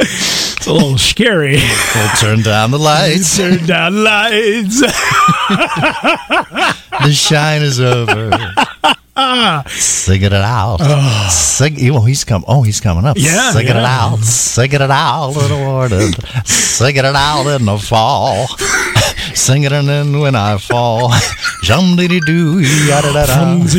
it's 0.00 0.66
a 0.66 0.72
little 0.72 0.98
scary. 0.98 1.56
We'll 1.94 2.08
turn 2.20 2.42
down 2.42 2.70
the 2.72 2.78
lights. 2.78 3.36
Turn 3.36 3.64
down 3.66 4.02
lights. 4.04 4.82
The 7.00 7.12
shine 7.12 7.62
is 7.62 7.80
over. 7.80 8.30
Sing 9.70 10.22
it 10.22 10.32
out. 10.34 10.78
Sing. 11.30 11.76
Oh, 11.90 12.02
he's 12.04 12.24
come. 12.24 12.44
Oh, 12.46 12.62
he's 12.62 12.78
coming 12.80 13.06
up. 13.06 13.16
Yeah, 13.18 13.52
Sing 13.52 13.66
it 13.68 13.76
out. 13.76 14.18
Sing 14.18 14.70
it 14.72 14.82
out 14.82 15.30
in 15.30 15.48
the 15.48 15.56
morning. 15.56 16.12
Sing 16.44 16.96
it 16.96 17.04
out 17.06 17.46
in 17.58 17.64
the 17.64 17.78
fall. 17.78 18.48
Sing 19.40 19.62
it 19.64 19.72
in 19.72 20.20
when 20.20 20.36
I 20.36 20.54
er 20.54 20.58
fall. 20.58 21.10
Jum 21.62 21.96
diddy 21.96 22.20
doo 22.20 22.60
yada 22.60 23.10
da 23.14 23.24
da. 23.24 23.54
Let's 23.54 23.74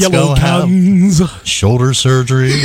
yellow 0.00 0.10
go 0.10 0.34
have- 0.34 0.64
cans. 0.64 1.22
Shoulder 1.44 1.94
surgery. 1.94 2.52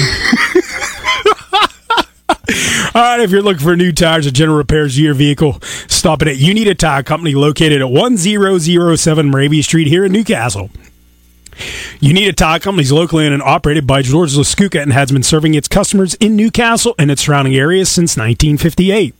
All 2.94 3.02
right, 3.02 3.22
if 3.22 3.32
you're 3.32 3.42
looking 3.42 3.64
for 3.64 3.78
new 3.78 3.94
tires 3.94 4.28
or 4.28 4.32
general 4.32 4.58
repairs 4.58 4.96
to 4.98 5.02
your 5.02 5.14
vehicle, 5.14 5.60
stop 5.88 6.22
it 6.22 6.28
at 6.28 6.36
You 6.38 6.54
Need 6.54 6.68
a 6.68 6.76
Tire 6.76 7.02
Company 7.02 7.34
located 7.34 7.82
at 7.82 7.90
1007 7.90 9.30
Moravia 9.32 9.64
Street 9.64 9.88
here 9.88 10.04
in 10.04 10.12
Newcastle. 10.12 10.70
You 12.02 12.14
Need 12.14 12.28
a 12.28 12.34
Tire 12.34 12.60
Company 12.60 12.84
is 12.84 12.92
locally 12.92 13.24
owned 13.24 13.36
and 13.36 13.44
operated 13.44 13.88
by 13.88 14.02
George 14.02 14.34
Laskuka 14.34 14.82
and 14.82 14.92
has 14.92 15.14
been 15.14 15.24
serving 15.24 15.54
its 15.54 15.70
customers 15.70 16.16
in 16.16 16.36
Newcastle 16.36 16.94
and 17.00 17.10
its 17.10 17.22
surrounding 17.22 17.56
areas 17.56 17.90
since 17.90 18.18
1958. 18.18 19.16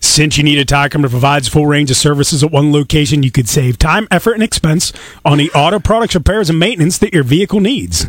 Since 0.00 0.38
You 0.38 0.44
Need 0.44 0.58
a 0.58 0.64
Tire 0.64 0.88
Company 0.88 1.08
that 1.08 1.14
provides 1.14 1.48
full 1.48 1.66
range 1.66 1.90
of 1.90 1.96
services 1.96 2.42
at 2.42 2.50
one 2.50 2.72
location, 2.72 3.22
you 3.22 3.30
could 3.30 3.48
save 3.48 3.78
time, 3.78 4.06
effort, 4.10 4.32
and 4.32 4.42
expense 4.42 4.92
on 5.24 5.38
the 5.38 5.50
auto 5.52 5.78
products, 5.78 6.14
repairs, 6.14 6.50
and 6.50 6.58
maintenance 6.58 6.98
that 6.98 7.12
your 7.12 7.24
vehicle 7.24 7.60
needs. 7.60 8.06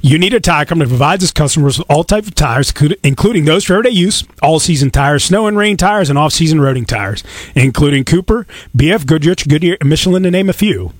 You 0.00 0.18
need 0.18 0.34
a 0.34 0.40
tire 0.40 0.64
company 0.64 0.88
that 0.88 0.96
provides 0.96 1.22
its 1.22 1.32
customers 1.32 1.78
with 1.78 1.90
all 1.90 2.04
types 2.04 2.28
of 2.28 2.34
tires, 2.34 2.72
including 3.02 3.44
those 3.44 3.64
for 3.64 3.74
everyday 3.74 3.90
use, 3.90 4.24
all-season 4.42 4.90
tires, 4.90 5.24
snow 5.24 5.46
and 5.46 5.56
rain 5.56 5.76
tires, 5.76 6.10
and 6.10 6.18
off-season 6.18 6.58
roading 6.58 6.86
tires, 6.86 7.22
including 7.54 8.04
Cooper, 8.04 8.46
BF 8.76 9.06
Goodrich, 9.06 9.48
Goodyear, 9.48 9.76
and 9.80 9.88
Michelin, 9.88 10.24
to 10.24 10.30
name 10.30 10.48
a 10.48 10.52
few. 10.52 10.92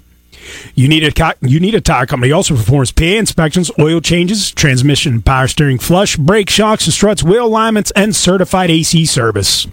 You 0.74 0.88
need 0.88 1.04
a 1.04 1.34
you 1.42 1.60
need 1.60 1.74
a 1.74 1.80
tire 1.80 2.06
company 2.06 2.32
also 2.32 2.56
performs 2.56 2.92
PA 2.92 3.04
inspections, 3.04 3.70
oil 3.78 4.00
changes, 4.00 4.50
transmission, 4.50 5.22
power 5.22 5.46
steering, 5.46 5.78
flush, 5.78 6.16
brake 6.16 6.50
shocks 6.50 6.86
and 6.86 6.94
struts, 6.94 7.22
wheel 7.22 7.46
alignments, 7.46 7.90
and 7.94 8.16
certified 8.16 8.70
AC 8.70 9.04
service. 9.04 9.66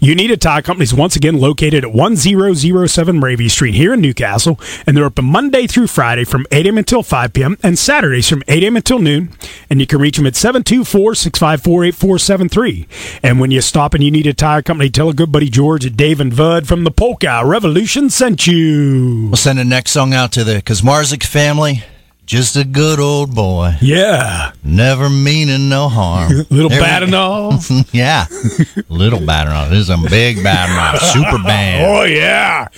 You 0.00 0.14
Need 0.14 0.30
a 0.30 0.36
Tire 0.36 0.62
Company 0.62 0.84
is 0.84 0.94
once 0.94 1.16
again 1.16 1.38
located 1.38 1.84
at 1.84 1.92
1007 1.92 3.18
Moravia 3.18 3.48
Street 3.48 3.74
here 3.74 3.94
in 3.94 4.00
Newcastle, 4.00 4.60
and 4.86 4.96
they're 4.96 5.04
open 5.04 5.24
Monday 5.24 5.66
through 5.66 5.86
Friday 5.86 6.24
from 6.24 6.46
8 6.52 6.66
a.m. 6.66 6.78
until 6.78 7.02
5 7.02 7.32
p.m. 7.32 7.58
and 7.62 7.78
Saturdays 7.78 8.28
from 8.28 8.42
8 8.48 8.62
a.m. 8.62 8.76
until 8.76 8.98
noon. 8.98 9.30
And 9.70 9.80
you 9.80 9.86
can 9.86 10.00
reach 10.00 10.16
them 10.16 10.26
at 10.26 10.36
724 10.36 11.14
654 11.14 11.84
8473. 11.84 12.88
And 13.22 13.40
when 13.40 13.50
you 13.50 13.60
stop 13.60 13.94
and 13.94 14.04
you 14.04 14.10
need 14.10 14.26
a 14.26 14.34
tire 14.34 14.62
company, 14.62 14.90
tell 14.90 15.08
a 15.08 15.14
good 15.14 15.32
buddy 15.32 15.48
George 15.48 15.86
at 15.86 15.96
Dave 15.96 16.20
and 16.20 16.36
Bud 16.36 16.66
from 16.66 16.84
the 16.84 16.90
Polka 16.90 17.42
Revolution 17.44 18.10
sent 18.10 18.46
you. 18.46 19.28
We'll 19.28 19.36
send 19.36 19.58
the 19.58 19.64
next 19.64 19.92
song 19.92 20.12
out 20.12 20.32
to 20.32 20.44
the 20.44 20.62
Kazmarzik 20.62 21.24
family. 21.24 21.84
Just 22.26 22.56
a 22.56 22.64
good 22.64 23.00
old 23.00 23.34
boy. 23.34 23.74
Yeah. 23.82 24.52
Never 24.64 25.10
meaning 25.10 25.68
no 25.68 25.88
harm. 25.90 26.32
Little 26.50 26.70
There 26.70 26.80
we- 26.80 26.84
bad 26.84 27.02
and 27.02 27.14
all. 27.14 27.58
yeah. 27.92 28.26
Little 28.88 29.20
bad 29.24 29.46
and 29.46 29.54
all. 29.54 29.68
This 29.68 29.80
is 29.80 29.90
a 29.90 29.98
big 30.08 30.42
bad 30.42 30.70
and 30.70 30.78
all. 30.78 30.98
Super 31.00 31.42
band. 31.44 31.84
Oh, 31.86 32.04
yeah. 32.04 32.68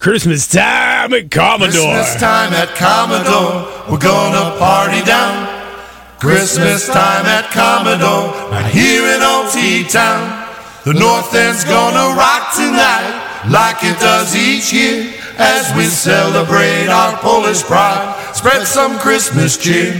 Christmas 0.00 0.48
time 0.48 1.12
at 1.14 1.30
Commodore. 1.30 1.70
Christmas 1.70 2.20
time 2.20 2.52
at 2.52 2.68
Commodore, 2.76 3.66
we're 3.90 3.98
gonna 3.98 4.56
party 4.58 5.02
down. 5.04 5.46
Christmas 6.20 6.86
time 6.86 7.26
at 7.26 7.50
Commodore, 7.50 8.30
right 8.50 8.70
here 8.72 9.02
in 9.14 9.22
Old 9.22 9.50
T 9.52 9.82
Town. 9.82 10.46
The 10.84 10.94
North 10.94 11.34
End's 11.34 11.64
gonna 11.64 12.14
rock 12.14 12.54
tonight, 12.54 13.46
like 13.50 13.82
it 13.82 13.98
does 13.98 14.36
each 14.36 14.72
year, 14.72 15.12
as 15.38 15.72
we 15.76 15.84
celebrate 15.86 16.88
our 16.88 17.16
Polish 17.18 17.62
pride. 17.62 18.14
Spread 18.34 18.66
some 18.66 18.98
Christmas 18.98 19.56
cheer. 19.56 19.94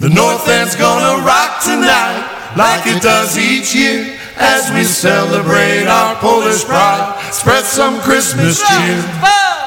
The 0.00 0.08
North 0.08 0.48
End's 0.48 0.74
gonna 0.74 1.22
rock 1.22 1.62
tonight, 1.62 2.26
like 2.56 2.86
it 2.86 3.00
does 3.02 3.38
each 3.38 3.74
year, 3.74 4.18
as 4.36 4.72
we 4.72 4.82
celebrate 4.84 5.86
our 5.86 6.16
Polish 6.16 6.64
pride. 6.64 7.20
Spread 7.30 7.64
some 7.64 8.00
Christmas 8.00 8.58
cheer. 8.58 9.61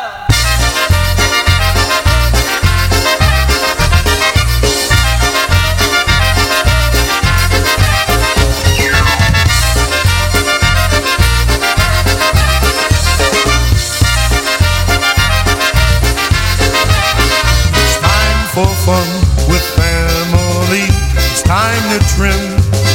To 22.00 22.16
trim 22.16 22.40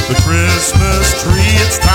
the 0.09 0.21
Christmas 0.27 1.23
tree. 1.23 1.57
It's 1.65 1.79
time 1.79 1.90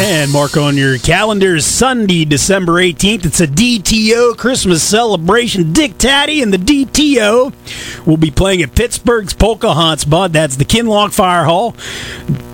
And 0.00 0.30
mark 0.30 0.56
on 0.56 0.76
your 0.76 0.96
calendars 0.96 1.66
Sunday, 1.66 2.24
December 2.24 2.74
18th. 2.74 3.26
It's 3.26 3.40
a 3.40 3.48
DTO 3.48 4.38
Christmas 4.38 4.80
celebration. 4.80 5.72
Dick 5.72 5.98
Tady 5.98 6.40
and 6.40 6.52
the 6.52 6.56
DTO 6.56 7.52
will 8.06 8.16
be 8.16 8.30
playing 8.30 8.62
at 8.62 8.76
Pittsburgh's 8.76 9.34
Polka 9.34 9.66
Pocahontas 9.66 10.04
Bud. 10.04 10.32
That's 10.32 10.54
the 10.54 10.64
Kinloch 10.64 11.12
Fire 11.12 11.42
Hall. 11.44 11.74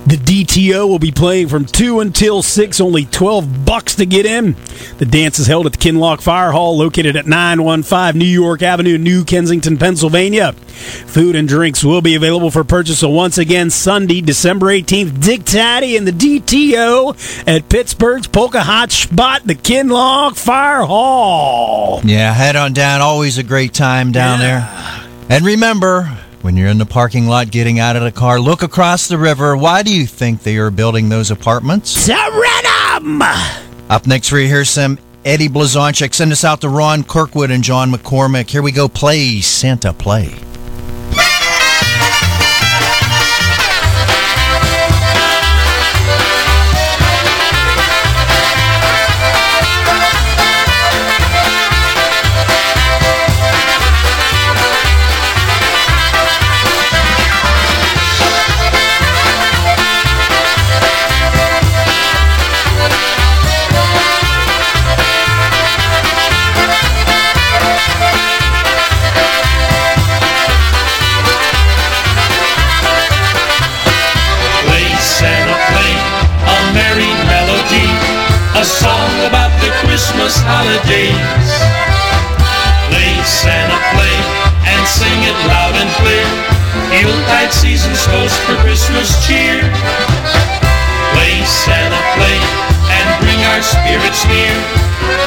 The 0.07 0.17
DTO 0.17 0.87
will 0.87 0.99
be 0.99 1.11
playing 1.11 1.49
from 1.49 1.65
2 1.65 2.01
until 2.01 2.43
6, 2.43 2.81
only 2.81 3.07
12 3.07 3.65
bucks 3.65 3.95
to 3.95 4.05
get 4.05 4.27
in. 4.27 4.55
The 4.99 5.07
dance 5.07 5.39
is 5.39 5.47
held 5.47 5.65
at 5.65 5.73
the 5.73 5.79
Kinloch 5.79 6.21
Fire 6.21 6.53
Hall, 6.53 6.77
located 6.77 7.17
at 7.17 7.27
915 7.27 8.19
New 8.19 8.27
York 8.27 8.63
Avenue, 8.63 8.99
New 8.99 9.25
Kensington, 9.25 9.79
Pennsylvania. 9.79 10.53
Food 10.53 11.37
and 11.37 11.49
drinks 11.49 11.83
will 11.83 12.03
be 12.03 12.15
available 12.15 12.51
for 12.51 12.65
purchase. 12.65 12.99
So 12.99 13.09
once 13.09 13.39
again, 13.39 13.71
Sunday, 13.71 14.21
December 14.21 14.67
18th, 14.67 15.25
Dick 15.25 15.45
Tady 15.45 15.97
and 15.97 16.07
the 16.07 16.13
DTO 16.13 17.49
at 17.49 17.69
Pittsburgh's 17.71 18.27
Polka 18.27 18.63
Hot 18.63 18.93
Spot, 18.93 19.43
the 19.45 19.55
Kinloch 19.55 20.37
Fire 20.37 20.83
Hall. 20.85 22.03
Yeah, 22.05 22.33
head 22.35 22.57
on 22.57 22.75
down. 22.75 23.01
Always 23.01 23.39
a 23.39 23.43
great 23.43 23.73
time 23.73 24.13
down 24.13 24.39
there. 24.39 24.69
And 25.31 25.45
remember, 25.47 26.19
when 26.45 26.59
you're 26.59 26.69
in 26.69 26.77
the 26.77 26.85
parking 26.85 27.27
lot 27.27 27.51
getting 27.51 27.79
out 27.79 27.97
of 27.97 28.03
the 28.03 28.13
car, 28.13 28.39
look 28.39 28.63
across 28.63 29.09
the 29.09 29.17
river. 29.17 29.57
Why 29.57 29.83
do 29.83 29.91
you 29.91 30.07
think 30.07 30.43
they 30.43 30.59
are 30.59 30.71
building 30.71 31.09
those 31.09 31.31
apartments? 31.31 32.07
Serenum! 32.07 33.23
Up 33.89 34.07
next, 34.07 34.31
we 34.31 34.47
hear 34.47 34.67
some 34.67 34.99
Eddie 35.25 35.49
Blazonczyk. 35.49 36.13
Send 36.13 36.33
us 36.33 36.45
out 36.45 36.61
to 36.61 36.69
Ron 36.69 37.03
Kirkwood 37.03 37.51
and 37.51 37.65
John 37.65 37.91
McCormick. 37.91 38.51
Here 38.51 38.61
we 38.61 38.73
go. 38.73 38.89
Play 38.89 39.41
Santa. 39.41 39.95
Play 39.95 40.35
Christmas 80.25 80.49
holidays. 80.49 81.53
Play 82.89 83.12
Santa 83.29 83.77
play 83.93 84.16
and 84.64 84.81
sing 84.89 85.20
it 85.20 85.37
loud 85.45 85.77
and 85.77 85.91
clear. 86.01 86.25
Yuletide 86.97 87.53
season's 87.53 88.01
toast 88.09 88.33
for 88.49 88.57
Christmas 88.64 89.20
cheer. 89.29 89.61
Play 91.12 91.37
Santa 91.45 92.01
play 92.16 92.41
and 92.89 93.07
bring 93.20 93.37
our 93.53 93.61
spirits 93.61 94.25
near. 94.25 94.57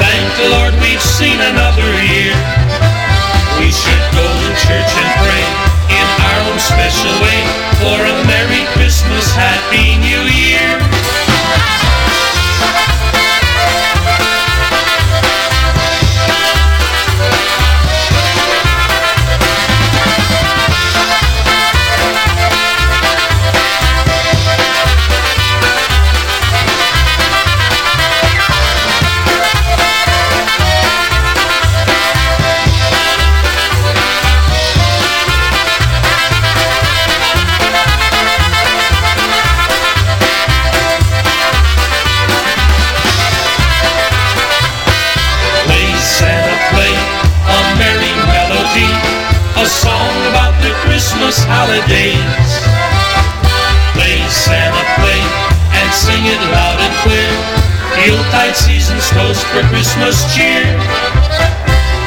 Thank 0.02 0.26
the 0.34 0.50
Lord 0.50 0.74
we've 0.82 0.98
seen 0.98 1.38
another 1.46 1.90
year. 2.10 2.34
We 3.62 3.70
should 3.70 4.04
go 4.18 4.26
to 4.26 4.50
church 4.66 4.92
and 4.98 5.10
pray 5.22 5.46
in 5.94 6.06
our 6.26 6.38
own 6.50 6.58
special 6.58 7.14
way 7.22 7.38
for 7.78 8.02
a 8.02 8.14
Merry 8.26 8.66
Christmas, 8.74 9.30
Happy 9.30 9.94
New 10.02 10.26
Year. 10.26 11.27
Christmas 51.28 51.44
holidays. 51.60 52.50
Play 53.92 54.16
Santa, 54.32 54.80
play, 54.96 55.20
and 55.76 55.88
sing 55.92 56.24
it 56.24 56.40
loud 56.48 56.80
and 56.80 56.94
clear. 57.04 57.28
Yuletide 58.00 58.56
season's 58.56 59.04
toast 59.12 59.44
for 59.52 59.60
Christmas 59.68 60.24
cheer. 60.32 60.64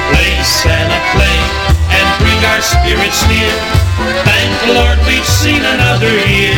Play 0.10 0.34
Santa, 0.42 0.98
play, 1.14 1.38
and 1.94 2.08
bring 2.18 2.42
our 2.50 2.66
spirits 2.66 3.22
near. 3.30 3.54
Thank 4.26 4.50
the 4.66 4.74
Lord 4.82 4.98
we've 5.06 5.30
seen 5.30 5.62
another 5.70 6.18
year. 6.26 6.58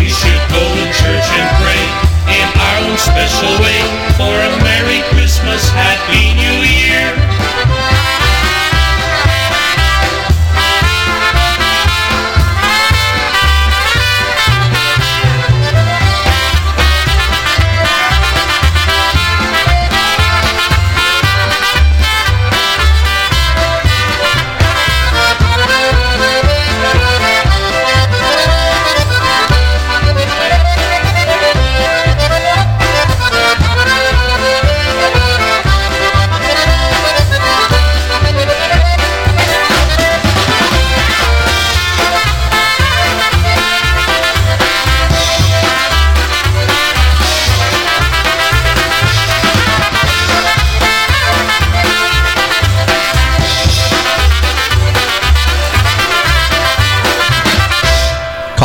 We 0.00 0.08
should 0.08 0.42
go 0.48 0.64
to 0.64 0.84
church 0.88 1.28
and 1.36 1.48
pray 1.60 1.84
in 2.32 2.48
our 2.64 2.76
own 2.88 2.96
special 2.96 3.52
way 3.60 3.80
for 4.16 4.32
a 4.32 4.52
Merry 4.64 5.04
Christmas, 5.12 5.68
Happy 5.68 6.32
New 6.32 6.64
Year. 6.64 7.35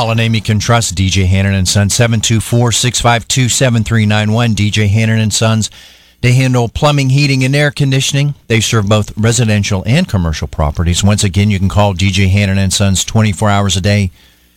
Call 0.01 0.09
a 0.09 0.15
name 0.15 0.33
you 0.33 0.41
can 0.41 0.57
trust, 0.57 0.95
DJ 0.95 1.27
Hannon 1.27 1.53
and 1.53 1.67
Sons, 1.67 1.93
724-652-7391. 1.93 4.55
DJ 4.55 4.89
Hannon 4.89 5.19
and 5.19 5.31
Sons. 5.31 5.69
They 6.21 6.33
handle 6.33 6.69
plumbing, 6.69 7.11
heating, 7.11 7.43
and 7.43 7.55
air 7.55 7.69
conditioning. 7.69 8.33
They 8.47 8.61
serve 8.61 8.89
both 8.89 9.15
residential 9.15 9.83
and 9.85 10.09
commercial 10.09 10.47
properties. 10.47 11.03
Once 11.03 11.23
again, 11.23 11.51
you 11.51 11.59
can 11.59 11.69
call 11.69 11.93
DJ 11.93 12.31
Hannon 12.31 12.57
and 12.57 12.73
Sons 12.73 13.05
24 13.05 13.47
hours 13.47 13.77
a 13.77 13.81
day, 13.81 14.09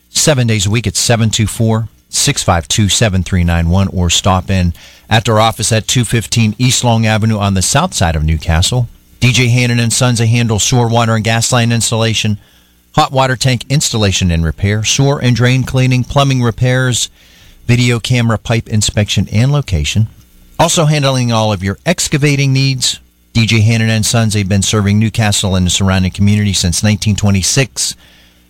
seven 0.08 0.46
days 0.46 0.64
a 0.64 0.70
week 0.70 0.86
at 0.86 0.94
724-652-7391 0.94 3.92
or 3.92 4.08
stop 4.08 4.48
in 4.48 4.72
at 5.10 5.26
their 5.26 5.40
office 5.40 5.70
at 5.72 5.86
215 5.86 6.54
East 6.56 6.84
Long 6.84 7.04
Avenue 7.04 7.36
on 7.36 7.52
the 7.52 7.60
south 7.60 7.92
side 7.92 8.16
of 8.16 8.24
Newcastle. 8.24 8.88
DJ 9.20 9.50
Hannon 9.50 9.78
and 9.78 9.92
Sons, 9.92 10.20
they 10.20 10.26
handle 10.26 10.58
sewer, 10.58 10.88
water, 10.88 11.14
and 11.14 11.22
gas 11.22 11.52
line 11.52 11.70
installation, 11.70 12.38
hot 12.94 13.12
water 13.12 13.36
tank 13.36 13.64
installation 13.68 14.30
and 14.30 14.44
repair, 14.44 14.84
sewer 14.84 15.20
and 15.20 15.34
drain 15.36 15.64
cleaning, 15.64 16.04
plumbing 16.04 16.42
repairs, 16.42 17.10
video 17.66 17.98
camera 17.98 18.38
pipe 18.38 18.68
inspection 18.68 19.28
and 19.32 19.52
location. 19.52 20.06
Also 20.58 20.84
handling 20.84 21.32
all 21.32 21.52
of 21.52 21.64
your 21.64 21.78
excavating 21.84 22.52
needs. 22.52 23.00
DJ 23.32 23.62
Hannon 23.62 23.90
and 23.90 24.06
Sons, 24.06 24.34
they've 24.34 24.48
been 24.48 24.62
serving 24.62 24.98
Newcastle 24.98 25.56
and 25.56 25.66
the 25.66 25.70
surrounding 25.70 26.12
community 26.12 26.52
since 26.52 26.84
1926. 26.84 27.96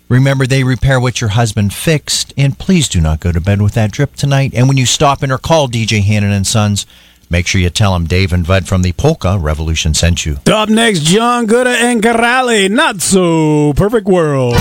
Remember, 0.07 0.45
they 0.45 0.63
repair 0.63 0.99
what 0.99 1.19
your 1.19 1.31
husband 1.31 1.73
fixed, 1.73 2.31
and 2.37 2.59
please 2.59 2.87
do 2.87 3.01
not 3.01 3.19
go 3.19 3.31
to 3.31 3.41
bed 3.41 3.63
with 3.63 3.73
that 3.73 3.91
drip 3.91 4.15
tonight. 4.15 4.51
And 4.53 4.67
when 4.67 4.77
you 4.77 4.85
stop 4.85 5.23
in 5.23 5.31
or 5.31 5.39
call 5.39 5.67
DJ 5.67 6.03
Hannon 6.03 6.31
and 6.31 6.45
Sons, 6.45 6.85
make 7.35 7.47
sure 7.47 7.59
you 7.59 7.69
tell 7.69 7.91
them 7.91 8.05
Dave 8.05 8.31
and 8.31 8.47
Bud 8.47 8.65
from 8.65 8.81
the 8.81 8.93
Polka 8.93 9.37
Revolution 9.37 9.93
sent 9.93 10.25
you. 10.25 10.37
Up 10.47 10.69
next, 10.69 11.01
John 11.01 11.47
Gooda 11.47 11.75
and 11.75 12.01
Corrali. 12.01 12.71
Not 12.71 13.01
so 13.01 13.73
perfect 13.73 14.07
world. 14.07 14.55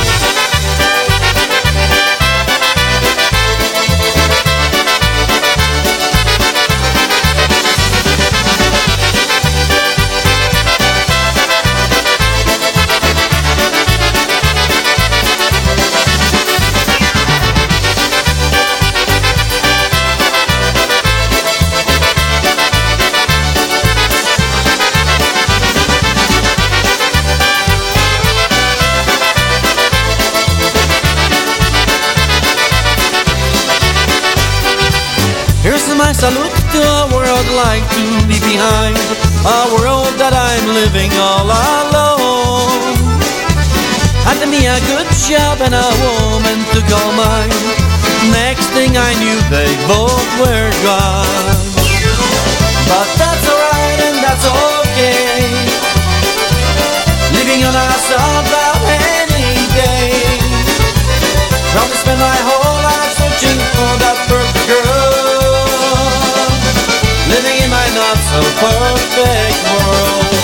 Behind, 38.55 38.95
a 39.43 39.61
world 39.75 40.15
that 40.23 40.31
I'm 40.31 40.67
living 40.79 41.11
all 41.19 41.51
alone. 41.51 42.95
Had 44.23 44.47
me 44.47 44.63
a 44.71 44.79
good 44.87 45.11
job 45.27 45.59
and 45.59 45.75
a 45.75 45.91
woman 46.07 46.59
to 46.71 46.81
call 46.87 47.11
mine. 47.19 47.51
Next 48.31 48.71
thing 48.71 48.95
I 48.95 49.11
knew, 49.19 49.39
they 49.51 49.71
both 49.91 50.31
were 50.39 50.71
gone. 50.87 51.59
But 52.87 53.09
that's 53.19 53.47
alright 53.51 54.01
and 54.07 54.19
that's 54.23 54.47
okay. 54.47 55.51
Living 57.35 57.67
on 57.67 57.75
a 57.75 57.91
about 58.39 58.83
any 59.19 59.51
day. 59.75 60.15
Probably 61.75 61.99
spend 61.99 62.21
my 62.23 62.39
whole 62.47 62.79
life 62.87 63.13
searching 63.19 63.59
for 63.75 63.93
that 63.99 64.19
perfect 64.31 64.44
not 67.95 68.17
so 68.17 68.41
perfect 68.59 69.59
world. 69.71 70.35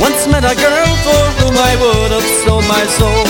Once 0.00 0.26
met 0.28 0.44
a 0.44 0.54
girl 0.56 0.96
for 1.04 1.24
whom 1.38 1.58
I 1.58 1.76
would 1.76 2.10
have 2.12 2.24
sold 2.42 2.66
my 2.66 2.86
soul. 2.86 3.26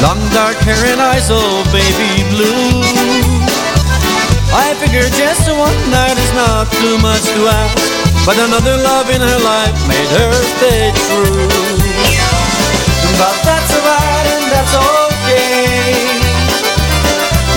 Long 0.00 0.20
dark 0.30 0.56
hair 0.58 0.92
and 0.92 1.00
eyes, 1.00 1.28
oh 1.28 1.64
baby 1.72 2.22
blue. 2.30 2.87
I 4.50 4.72
figured 4.80 5.12
just 5.12 5.44
one 5.52 5.78
night 5.90 6.16
is 6.16 6.32
not 6.32 6.72
too 6.72 6.96
much 7.04 7.24
to 7.36 7.40
ask, 7.48 7.76
but 8.24 8.36
another 8.40 8.76
love 8.80 9.10
in 9.12 9.20
her 9.20 9.40
life 9.44 9.76
made 9.88 10.10
her 10.16 10.32
stay 10.56 10.88
true. 11.08 11.48
But 13.20 13.36
that's 13.44 13.72
alright 13.76 14.26
and 14.32 14.46
that's 14.48 14.74
okay. 14.74 15.92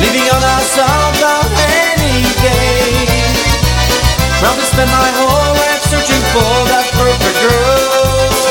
Leaving 0.04 0.28
on 0.36 0.44
a 0.44 0.58
southbound 0.76 1.52
any 1.64 2.28
day. 2.44 3.08
Probably 4.44 4.66
spend 4.68 4.92
my 4.92 5.10
whole 5.16 5.54
life 5.56 5.84
searching 5.88 6.24
for 6.34 6.54
that 6.76 6.88
perfect 6.98 7.38
girl. 7.40 8.51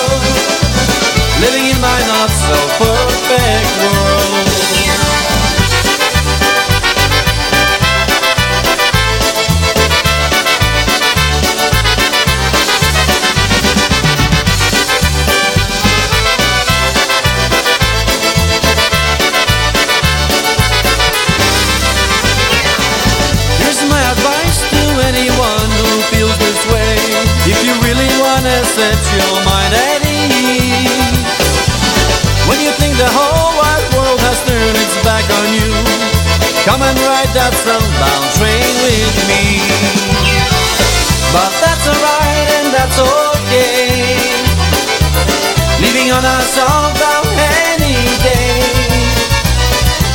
Wanna 28.80 28.96
set 28.96 29.12
your 29.12 29.44
mind 29.44 29.74
at 29.74 30.00
ease, 30.08 31.20
when 32.48 32.60
you 32.60 32.72
think 32.80 32.96
the 32.96 33.08
whole 33.12 33.52
wide 33.60 33.86
world 33.92 34.20
has 34.24 34.40
turned 34.48 34.78
its 34.80 34.96
back 35.04 35.24
on 35.40 35.48
you, 35.52 35.68
come 36.64 36.80
and 36.80 36.96
ride 37.04 37.28
that 37.36 37.52
sunbound 37.60 38.26
train 38.40 38.72
with 38.80 39.16
me. 39.28 39.60
But 41.32 41.52
that's 41.60 41.86
alright 41.92 42.48
and 42.56 42.68
that's 42.72 42.96
okay. 42.96 44.16
Leaving 45.84 46.12
on 46.12 46.24
a 46.24 46.36
sunbound 46.56 47.36
any 47.76 48.00
day. 48.24 48.64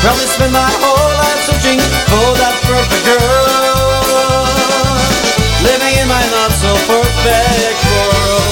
Probably 0.01 0.25
spend 0.25 0.53
my 0.53 0.69
whole 0.81 1.11
life 1.21 1.41
searching 1.45 1.81
for 2.09 2.29
that 2.41 2.55
perfect 2.65 3.05
girl. 3.05 4.45
Living 5.61 5.95
in 6.01 6.07
my 6.09 6.23
not 6.33 6.51
so 6.61 6.73
perfect 6.89 7.79
world. 7.93 8.44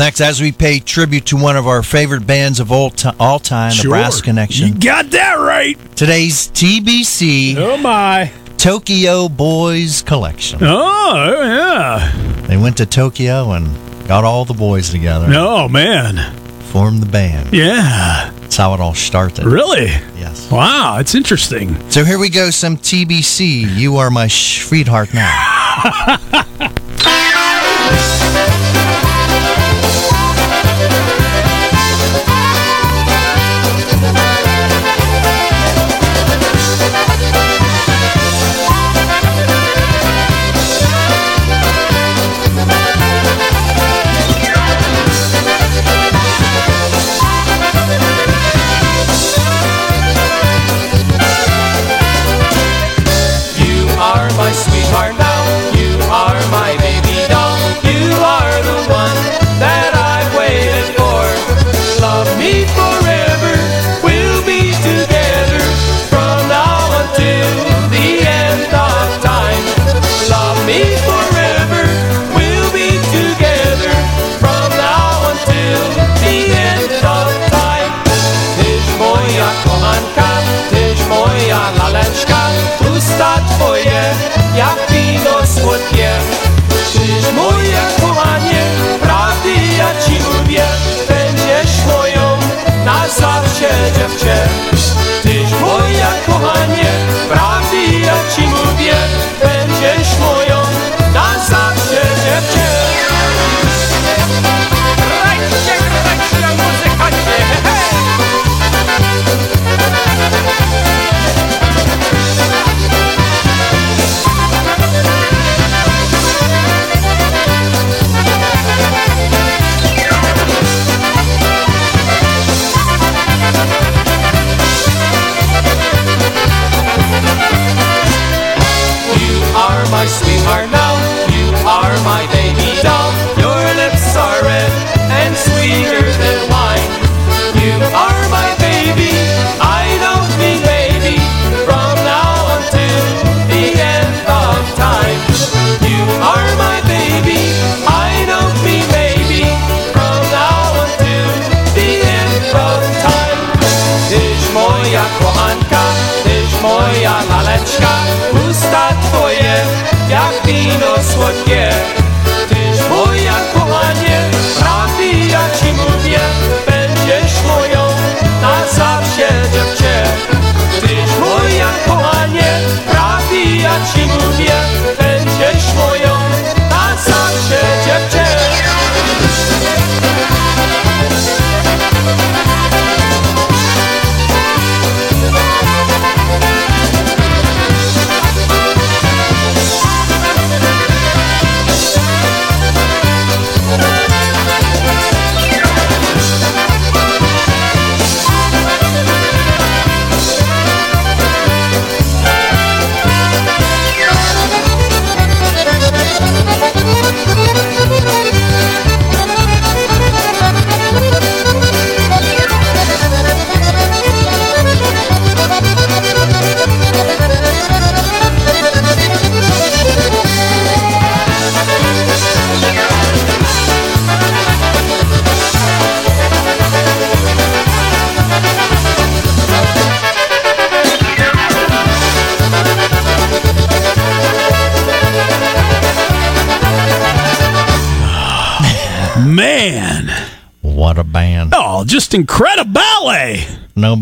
Next, 0.00 0.20
as 0.20 0.40
we 0.40 0.50
pay 0.50 0.80
tribute 0.80 1.26
to 1.26 1.36
one 1.36 1.56
of 1.56 1.66
our 1.68 1.82
favorite 1.82 2.26
bands 2.26 2.58
of 2.58 2.72
all, 2.72 2.90
ti 2.90 3.10
all 3.20 3.38
time, 3.38 3.70
the 3.70 3.76
Sure. 3.76 3.90
Brass 3.92 4.20
Connection. 4.20 4.68
You 4.68 4.74
got 4.80 5.10
that 5.10 5.34
right. 5.34 5.78
Today's 5.94 6.48
TBC. 6.48 7.56
Oh 7.56 7.76
my. 7.76 8.32
Tokyo 8.56 9.28
Boys 9.28 10.02
Collection. 10.02 10.58
Oh 10.62 11.42
yeah. 11.44 12.42
They 12.48 12.56
went 12.56 12.76
to 12.78 12.86
Tokyo 12.86 13.52
and 13.52 13.68
got 14.08 14.24
all 14.24 14.44
the 14.44 14.54
boys 14.54 14.90
together. 14.90 15.26
Oh 15.30 15.68
man. 15.68 16.34
Formed 16.72 17.02
the 17.02 17.06
band. 17.10 17.52
Yeah. 17.52 18.30
That's 18.40 18.56
how 18.56 18.74
it 18.74 18.80
all 18.80 18.94
started. 18.94 19.44
Really? 19.44 19.86
Yes. 20.18 20.50
Wow, 20.50 20.98
it's 20.98 21.14
interesting. 21.14 21.74
So 21.90 22.04
here 22.04 22.18
we 22.18 22.28
go, 22.30 22.50
some 22.50 22.76
TBC. 22.76 23.76
You 23.76 23.96
are 23.96 24.10
my 24.10 24.26
sweetheart 24.28 25.12
now. 25.14 26.44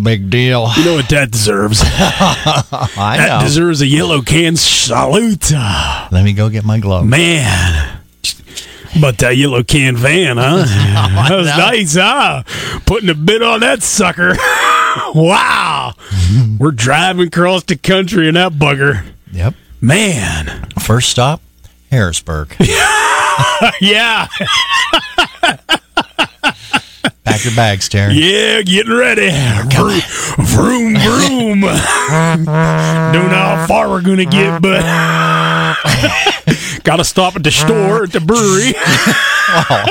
big 0.09 0.30
deal. 0.30 0.70
You 0.74 0.84
know 0.86 0.94
what 0.94 1.09
that 1.11 1.30
deserves? 1.30 1.82
I 1.84 3.16
that 3.18 3.28
know. 3.28 3.46
deserves 3.46 3.82
a 3.82 3.86
yellow 3.86 4.22
can 4.22 4.56
salute. 4.56 5.50
Let 5.50 6.24
me 6.24 6.32
go 6.32 6.48
get 6.48 6.64
my 6.64 6.78
glove. 6.78 7.04
Man. 7.04 8.00
But 8.98 9.18
that 9.18 9.36
yellow 9.36 9.62
can 9.62 9.98
van, 9.98 10.38
huh? 10.38 10.64
that 11.28 11.36
was 11.36 11.46
nice, 11.46 11.94
huh? 11.94 12.42
Putting 12.86 13.11
a 13.11 13.14
bit 13.14 13.42
on 13.42 13.61
that 13.61 13.82
sucker. 13.82 14.34
wow. 15.14 15.92
We're 16.59 16.70
driving 16.70 17.28
across 17.28 17.64
the 17.64 17.76
country 17.76 18.28
in 18.28 18.34
that 18.34 18.52
bugger. 18.52 19.04
Yep. 19.32 19.54
Man. 19.82 20.68
First 20.80 21.11
stop, 21.11 21.42
Harrisburg. 21.90 22.56
yeah. 23.80 24.28
Pack 27.29 27.45
your 27.45 27.55
bags, 27.55 27.89
Terry. 27.89 28.14
Yeah, 28.14 28.62
getting 28.62 28.93
ready. 28.93 29.29
Vroom, 30.39 30.95
vroom, 30.97 31.61
vroom. 31.61 31.61
Don't 31.61 32.45
know 32.45 33.37
how 33.37 33.66
far 33.68 33.89
we're 33.91 34.01
going 34.01 34.16
to 34.18 34.24
get, 34.24 34.62
but 34.62 34.81
got 36.85 36.97
to 36.97 37.05
stop 37.05 37.37
at 37.37 37.43
the 37.43 37.51
store, 37.51 38.05
at 38.05 38.12
the 38.12 38.20
brewery. 38.20 38.72
Oh, 39.51 39.87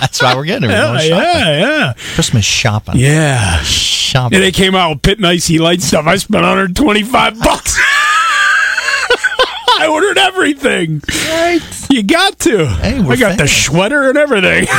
that's 0.00 0.22
why 0.22 0.34
we're 0.34 0.46
getting 0.46 0.70
it. 0.70 0.72
Yeah, 0.72 0.96
shopping. 0.96 1.10
yeah, 1.10 1.58
yeah. 1.60 1.92
Christmas 2.14 2.46
shopping. 2.46 2.94
Yeah. 2.96 3.60
Shopping. 3.62 4.36
And 4.36 4.42
they 4.42 4.50
came 4.50 4.74
out 4.74 4.88
with 4.88 5.02
pit 5.02 5.18
and 5.18 5.26
IC 5.26 5.60
Light 5.60 5.82
stuff. 5.82 6.06
I 6.06 6.16
spent 6.16 6.42
125 6.42 7.38
bucks. 7.38 7.76
I 9.78 9.86
ordered 9.90 10.16
everything. 10.16 11.02
Right. 11.28 11.60
You 11.90 12.04
got 12.04 12.38
to. 12.38 12.66
Hey, 12.66 13.02
we're 13.02 13.12
I 13.12 13.16
got 13.16 13.36
the 13.36 13.46
sweater 13.46 14.08
and 14.08 14.16
everything. 14.16 14.66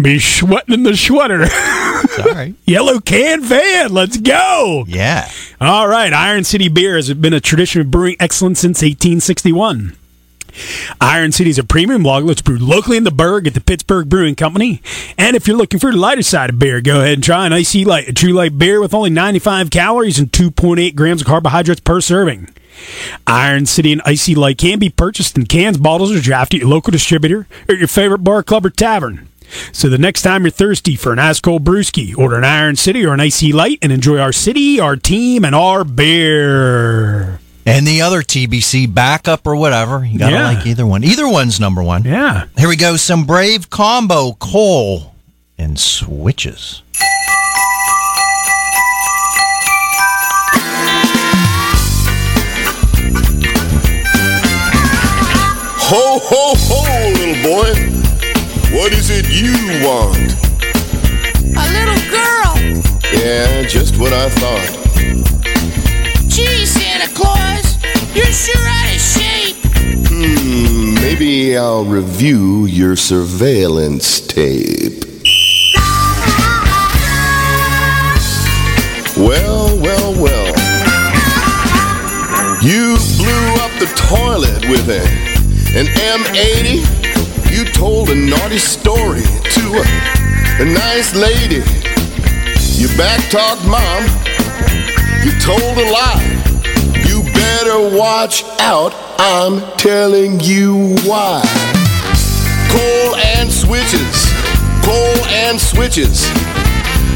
Be 0.00 0.18
sweating 0.18 0.74
in 0.74 0.82
the 0.82 0.96
sweater. 0.96 1.42
All 2.18 2.34
right. 2.34 2.54
Yellow 2.66 3.00
can 3.00 3.42
fan. 3.42 3.92
Let's 3.92 4.16
go. 4.16 4.84
Yeah. 4.88 5.30
All 5.60 5.86
right. 5.88 6.12
Iron 6.12 6.44
City 6.44 6.68
Beer 6.68 6.96
has 6.96 7.12
been 7.14 7.32
a 7.32 7.40
tradition 7.40 7.80
of 7.80 7.90
brewing 7.90 8.16
excellence 8.18 8.60
since 8.60 8.82
1861. 8.82 9.96
Iron 11.00 11.32
City 11.32 11.50
is 11.50 11.58
a 11.58 11.64
premium 11.64 12.02
lager 12.02 12.26
that's 12.26 12.42
brewed 12.42 12.60
locally 12.60 12.96
in 12.96 13.04
the 13.04 13.10
Burgh 13.10 13.46
at 13.46 13.54
the 13.54 13.60
Pittsburgh 13.60 14.08
Brewing 14.08 14.34
Company. 14.34 14.80
And 15.18 15.36
if 15.36 15.46
you're 15.48 15.56
looking 15.56 15.80
for 15.80 15.90
the 15.90 15.96
lighter 15.98 16.22
side 16.22 16.50
of 16.50 16.58
beer, 16.58 16.80
go 16.80 17.00
ahead 17.00 17.14
and 17.14 17.24
try 17.24 17.46
an 17.46 17.52
IC 17.52 17.86
Light, 17.86 18.08
a 18.08 18.12
true 18.12 18.32
light 18.32 18.56
beer 18.56 18.80
with 18.80 18.94
only 18.94 19.10
95 19.10 19.70
calories 19.70 20.18
and 20.18 20.30
2.8 20.30 20.94
grams 20.94 21.22
of 21.22 21.26
carbohydrates 21.26 21.80
per 21.80 22.00
serving. 22.00 22.48
Iron 23.26 23.66
City 23.66 23.92
and 23.92 24.02
IC 24.06 24.36
Light 24.36 24.58
can 24.58 24.78
be 24.78 24.90
purchased 24.90 25.36
in 25.36 25.46
cans, 25.46 25.78
bottles, 25.78 26.12
or 26.12 26.20
draft 26.20 26.54
at 26.54 26.60
your 26.60 26.68
local 26.68 26.90
distributor 26.90 27.46
or 27.68 27.74
your 27.74 27.88
favorite 27.88 28.18
bar, 28.18 28.42
club, 28.42 28.66
or 28.66 28.70
tavern. 28.70 29.28
So 29.72 29.88
the 29.88 29.98
next 29.98 30.22
time 30.22 30.42
you're 30.44 30.50
thirsty 30.50 30.96
for 30.96 31.12
an 31.12 31.18
ice 31.18 31.40
cold 31.40 31.64
brewski, 31.64 32.16
order 32.16 32.36
an 32.36 32.44
Iron 32.44 32.76
City 32.76 33.04
or 33.04 33.12
an 33.14 33.20
IC 33.20 33.52
Light 33.54 33.78
and 33.82 33.92
enjoy 33.92 34.18
our 34.18 34.32
city, 34.32 34.80
our 34.80 34.96
team, 34.96 35.44
and 35.44 35.54
our 35.54 35.84
beer. 35.84 37.40
And 37.66 37.86
the 37.86 38.02
other 38.02 38.20
TBC 38.22 38.92
backup 38.92 39.46
or 39.46 39.56
whatever. 39.56 40.04
You 40.04 40.18
got 40.18 40.28
to 40.30 40.34
Yeah. 40.34 40.44
like 40.48 40.66
either 40.66 40.84
one. 40.84 41.02
Either 41.02 41.26
one's 41.28 41.58
number 41.58 41.82
one. 41.82 42.04
Yeah. 42.04 42.44
Here 42.58 42.68
we 42.68 42.76
go. 42.76 42.96
Some 42.96 43.24
brave 43.24 43.70
combo 43.70 44.32
coal 44.34 45.14
and 45.56 45.78
switches. 45.78 46.82
Ho, 55.86 56.18
ho, 56.18 56.54
ho, 56.56 57.12
little 57.12 57.42
boy. 57.42 57.83
Is 58.96 59.10
it 59.10 59.26
you 59.28 59.52
want? 59.84 60.34
A 61.56 61.66
little 61.72 62.00
girl. 62.10 62.54
Yeah, 63.12 63.66
just 63.66 63.98
what 63.98 64.12
I 64.12 64.30
thought. 64.30 64.70
Gee, 66.28 66.64
Santa 66.64 67.12
Claus, 67.12 67.76
you're 68.14 68.24
sure 68.26 68.66
out 68.66 68.94
of 68.94 69.00
shape. 69.00 69.56
Hmm, 70.08 70.94
maybe 70.94 71.56
I'll 71.56 71.84
review 71.84 72.66
your 72.66 72.94
surveillance 72.94 74.20
tape. 74.20 75.04
Well, 79.16 79.76
well, 79.80 80.12
well. 80.22 80.54
You 82.62 82.96
blew 83.18 83.54
up 83.60 83.72
the 83.80 83.92
toilet 83.96 84.68
with 84.70 84.88
a, 84.88 85.02
an 85.76 85.86
M80. 85.86 87.04
You 87.54 87.64
told 87.64 88.10
a 88.10 88.16
naughty 88.16 88.58
story 88.58 89.22
to 89.22 89.64
a, 89.78 89.84
a 90.60 90.64
nice 90.64 91.14
lady. 91.14 91.62
You 92.74 92.88
backtalked 92.98 93.62
mom. 93.70 94.02
You 95.22 95.30
told 95.38 95.78
a 95.78 95.86
lie. 95.88 96.42
You 97.06 97.22
better 97.22 97.96
watch 97.96 98.42
out. 98.58 98.92
I'm 99.20 99.60
telling 99.76 100.40
you 100.40 100.96
why. 101.04 101.44
Coal 102.74 103.14
and 103.38 103.48
switches. 103.48 104.26
Coal 104.82 105.24
and 105.30 105.60
switches. 105.60 106.26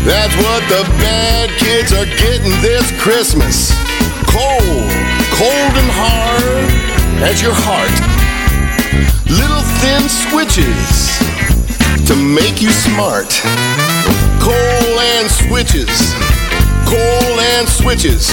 That's 0.07 0.37
what 0.37 0.63
the 0.69 0.85
bad 1.03 1.51
kids 1.59 1.93
are 1.93 2.07
getting 2.07 2.53
this 2.63 2.87
Christmas. 3.03 3.73
Cold, 4.31 4.87
cold 5.35 5.75
and 5.83 5.91
hard 5.91 6.71
as 7.29 7.43
your 7.43 7.55
heart. 7.55 8.28
Little 9.29 9.65
thin 9.81 10.09
switches 10.09 11.19
to 12.07 12.17
make 12.17 12.63
you 12.63 12.71
smart. 12.71 13.31
Coal 14.41 15.01
and 15.17 15.31
switches. 15.31 16.15
Coal 16.87 17.41
and 17.57 17.69
switches. 17.69 18.31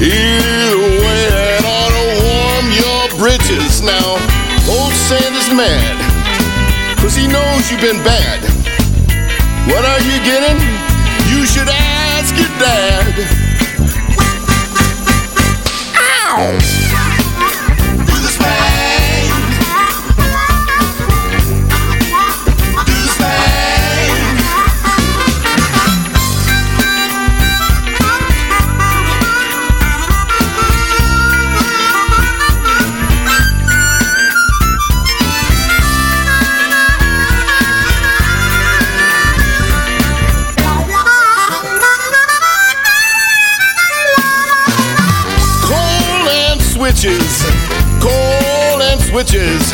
Either 0.00 0.78
way, 0.78 1.26
that 1.28 1.62
ought 1.66 1.90
to 1.90 2.06
warm 2.22 2.66
your 2.70 3.02
britches. 3.18 3.82
Now, 3.82 4.16
old 4.70 4.94
Santa's 4.94 5.50
mad, 5.52 5.98
cause 6.98 7.16
he 7.16 7.26
knows 7.26 7.70
you've 7.70 7.80
been 7.80 8.02
bad. 8.04 8.40
What 9.68 9.84
are 9.84 10.00
you 10.00 10.16
getting? 10.24 10.56
You 11.28 11.44
should 11.44 11.68
ask 11.68 12.34
your 12.38 12.48
dad. 12.58 13.12
Ow! 15.98 16.87
Switches. 49.18 49.72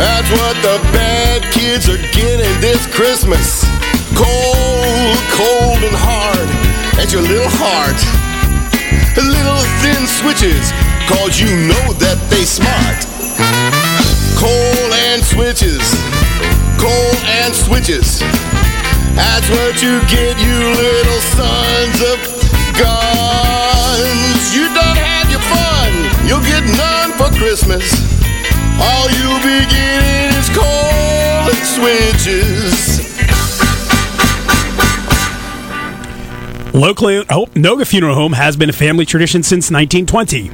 That's 0.00 0.30
what 0.32 0.56
the 0.64 0.80
bad 0.96 1.42
kids 1.52 1.90
are 1.90 2.00
getting 2.16 2.48
this 2.64 2.86
Christmas. 2.86 3.68
Cold, 4.16 5.18
cold 5.28 5.76
and 5.84 5.92
hard 5.92 6.48
at 6.96 7.12
your 7.12 7.20
little 7.20 7.52
heart. 7.60 8.00
Little 9.12 9.60
thin 9.84 10.08
switches, 10.08 10.72
cause 11.04 11.36
you 11.36 11.52
know 11.68 11.92
that 12.00 12.16
they 12.32 12.48
smart. 12.48 13.04
Coal 14.40 14.88
and 15.12 15.20
switches, 15.20 15.84
coal 16.80 17.12
and 17.44 17.52
switches. 17.52 18.24
That's 19.12 19.52
what 19.52 19.84
you 19.84 20.00
get, 20.08 20.40
you 20.40 20.56
little 20.80 21.20
sons 21.36 22.00
of 22.08 22.16
guns. 22.80 24.56
You 24.56 24.64
don't 24.72 24.96
have 24.96 25.28
your 25.28 25.44
fun, 25.52 25.92
you'll 26.24 26.46
get 26.48 26.64
none 26.72 27.12
for 27.20 27.28
Christmas. 27.36 28.12
All 28.80 29.10
you'll 29.10 29.42
is 30.38 30.48
coal 30.50 31.50
and 31.50 31.66
switches. 31.66 33.12
Locally, 36.74 37.18
oh, 37.28 37.46
Noga 37.54 37.86
Funeral 37.86 38.14
Home 38.14 38.32
has 38.32 38.56
been 38.56 38.70
a 38.70 38.72
family 38.72 39.04
tradition 39.04 39.42
since 39.42 39.70
1920. 39.70 40.50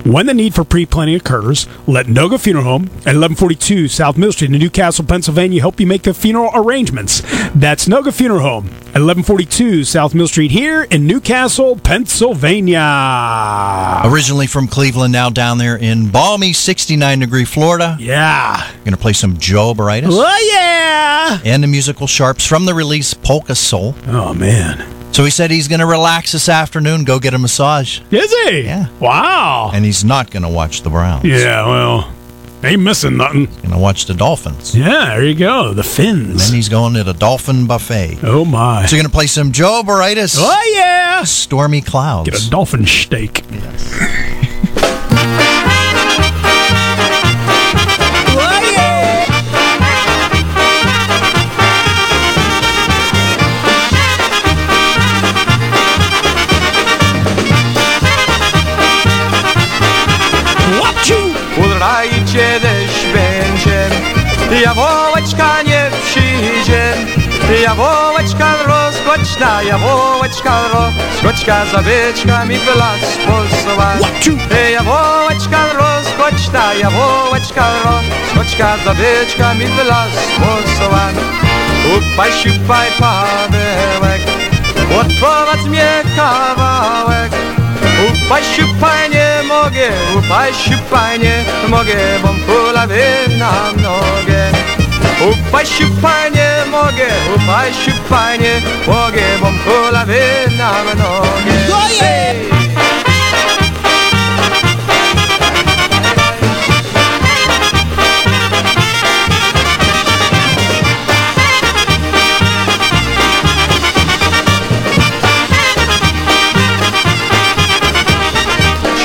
When 0.05 0.26
the 0.26 0.35
need 0.35 0.55
for 0.55 0.64
pre-planning 0.64 1.14
occurs, 1.14 1.66
let 1.87 2.07
Noga 2.07 2.41
Funeral 2.41 2.64
Home 2.64 2.83
at 3.07 3.16
1142 3.16 3.89
South 3.89 4.16
Mill 4.16 4.33
Street 4.33 4.53
in 4.53 4.59
Newcastle, 4.59 5.05
Pennsylvania 5.05 5.61
help 5.61 5.78
you 5.81 5.87
make 5.87 6.03
the 6.03 6.14
funeral 6.14 6.51
arrangements. 6.55 7.22
That's 7.55 7.87
Noga 7.87 8.12
Funeral 8.12 8.41
Home 8.41 8.66
at 8.66 9.03
1142 9.03 9.85
South 9.85 10.14
Mill 10.14 10.28
Street 10.28 10.51
here 10.51 10.85
in 10.85 11.07
Newcastle, 11.07 11.76
Pennsylvania. 11.76 12.81
Originally 14.05 14.47
from 14.47 14.66
Cleveland, 14.68 15.12
now 15.12 15.31
down 15.31 15.59
there 15.59 15.76
in 15.76 16.11
balmy 16.11 16.53
69 16.53 17.18
degree 17.18 17.45
Florida. 17.45 17.97
Yeah. 18.01 18.70
Going 18.85 18.95
to 18.95 19.01
play 19.01 19.12
some 19.12 19.37
Joe 19.39 19.74
Baritis. 19.74 20.09
Oh, 20.11 20.51
yeah. 20.53 21.41
And 21.45 21.62
the 21.62 21.68
musical 21.68 22.07
sharps 22.07 22.47
from 22.47 22.64
the 22.66 22.74
release 22.74 23.14
Polka 23.14 23.55
Soul. 23.55 23.95
Oh, 24.07 24.35
man. 24.35 24.99
So 25.12 25.24
he 25.24 25.30
said 25.30 25.50
he's 25.50 25.68
going 25.68 25.80
to 25.80 25.86
relax 25.86 26.32
this 26.32 26.48
afternoon, 26.48 27.04
go 27.04 27.18
get 27.18 27.34
a 27.34 27.38
massage. 27.38 28.00
Is 28.11 28.32
he? 28.48 28.62
Yeah. 28.62 28.88
Wow. 29.00 29.70
And 29.74 29.84
he's 29.84 30.04
not 30.04 30.30
going 30.30 30.44
to 30.44 30.48
watch 30.48 30.82
the 30.82 30.90
Browns. 30.90 31.24
Yeah, 31.24 31.66
well, 31.66 32.14
ain't 32.62 32.80
missing 32.82 33.16
nothing. 33.16 33.46
Going 33.46 33.70
to 33.70 33.78
watch 33.78 34.06
the 34.06 34.14
Dolphins. 34.14 34.76
Yeah, 34.76 35.06
there 35.06 35.24
you 35.24 35.34
go. 35.34 35.74
The 35.74 35.82
Finns. 35.82 36.46
Then 36.46 36.54
he's 36.54 36.68
going 36.68 36.94
to 36.94 37.02
the 37.04 37.12
Dolphin 37.14 37.66
Buffet. 37.66 38.18
Oh, 38.22 38.44
my. 38.44 38.86
So 38.86 38.94
you're 38.96 39.02
going 39.02 39.11
to 39.11 39.14
play 39.16 39.26
some 39.26 39.50
Joe 39.52 39.82
Baritis. 39.84 40.36
Oh, 40.38 40.72
yeah. 40.74 41.24
Stormy 41.24 41.80
Clouds. 41.80 42.30
Get 42.30 42.40
a 42.46 42.48
dolphin 42.50 42.86
steak. 42.86 43.44
Udrajcie 43.48 44.99
ja 64.71 64.75
wołeczka 64.75 65.62
nie 65.62 65.91
przyjdzie. 66.05 66.95
Ja 67.62 67.75
wołeczka 67.75 68.55
rozgoczna, 68.66 69.62
ja 69.62 69.79
wołeczka 69.79 70.61
rozgoczka, 70.73 71.66
zabyczka 71.73 72.45
mi 72.45 72.57
w 72.59 72.66
las 72.66 73.01
posła. 73.27 73.93
Ja 74.73 74.83
wołeczka 74.83 75.61
rozgoczna, 75.73 76.75
ja 76.75 76.91
wołeczka 76.91 77.66
rozgoczka, 77.85 78.77
zabyczka 78.85 79.55
mi 79.55 79.66
w 79.66 79.79
las 79.79 80.14
posła. 80.39 81.09
Upaj, 81.97 82.33
siupaj, 82.33 82.89
Pawełek, 82.99 84.23
odprowadź 85.01 85.64
mnie 85.68 86.03
kawałek. 86.16 87.33
Upaj, 88.09 88.45
siupaj, 88.45 89.11
nie 89.11 89.49
mogę, 89.49 89.89
upaj, 90.18 90.55
siupaj, 90.55 91.18
nie 91.18 91.45
mogę, 91.68 91.97
bo 92.23 92.29
pula 92.29 92.87
na 93.39 93.73
nogę. 93.83 94.49
Upasiu 95.21 95.85
panie 96.03 96.51
mogę, 96.71 97.09
upasiu 97.37 97.91
panie 98.09 98.61
mogę, 98.87 99.23
bom 99.41 99.59
kulawy 99.59 100.21
na 100.59 100.73
mnogie. 100.85 101.53
Hey! 102.01 102.51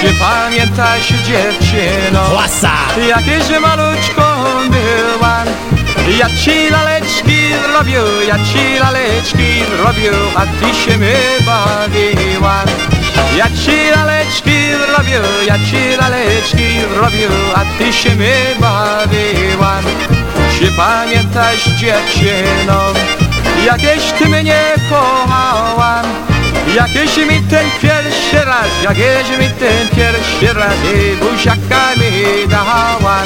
Czy 0.02 0.14
pamiętasz 0.20 1.08
dziewczyno, 1.08 2.34
Łasa. 2.34 2.72
jakieś 3.10 3.60
malutko 3.60 4.25
ja 6.20 6.30
ci 6.30 6.70
laleczki 6.70 7.38
zrobił, 7.68 8.22
ja 8.28 8.36
ci 8.36 8.80
laleczki 8.80 9.64
zrobił 9.78 10.14
A 10.36 10.42
ty 10.46 10.74
się 10.76 10.98
my 10.98 11.14
bawiłam 11.46 12.68
Ja 13.38 13.46
ci 13.46 13.92
laleczki 13.96 14.52
zrobił, 14.88 15.22
ja 15.48 15.56
ci 15.56 15.98
laleczki 15.98 16.68
zrobił 16.94 17.30
A 17.56 17.62
ty 17.78 17.94
się 17.94 18.16
my 18.16 18.34
bawiłam 18.60 19.84
Czy 20.60 20.72
pamiętasz 20.72 21.66
dziewczyno 21.66 22.80
Jakieś 23.66 24.12
ty 24.12 24.26
mnie 24.26 24.62
kochałam? 24.90 26.06
Jakieś 26.76 27.18
mi 27.18 27.42
ten 27.50 27.66
pierwszy 27.82 28.46
raz, 28.46 28.84
jakieś 28.84 29.30
mi 29.40 29.50
ten 29.60 29.88
pierwszy 29.96 30.54
raz 30.60 30.76
I 30.96 31.16
buziaka 31.16 31.96
mi 31.98 32.48
dałam 32.48 33.26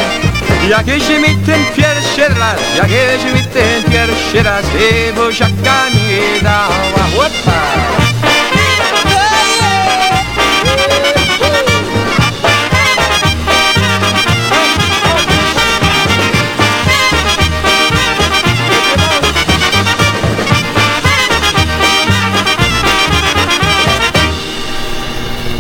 Jakieś 0.70 1.10
mi 1.10 1.38
ten 1.46 1.66
pierwszy 1.76 1.99
raz, 2.28 2.76
jakieś 2.78 3.24
mi 3.34 3.44
ten 3.54 3.84
pierwszy 3.84 4.44
raz 4.44 4.66
I 4.66 5.14
buziaka 5.14 5.90
mi 5.90 6.42
dałam 6.42 7.16
Łopa! 7.18 7.60
All 7.80 7.89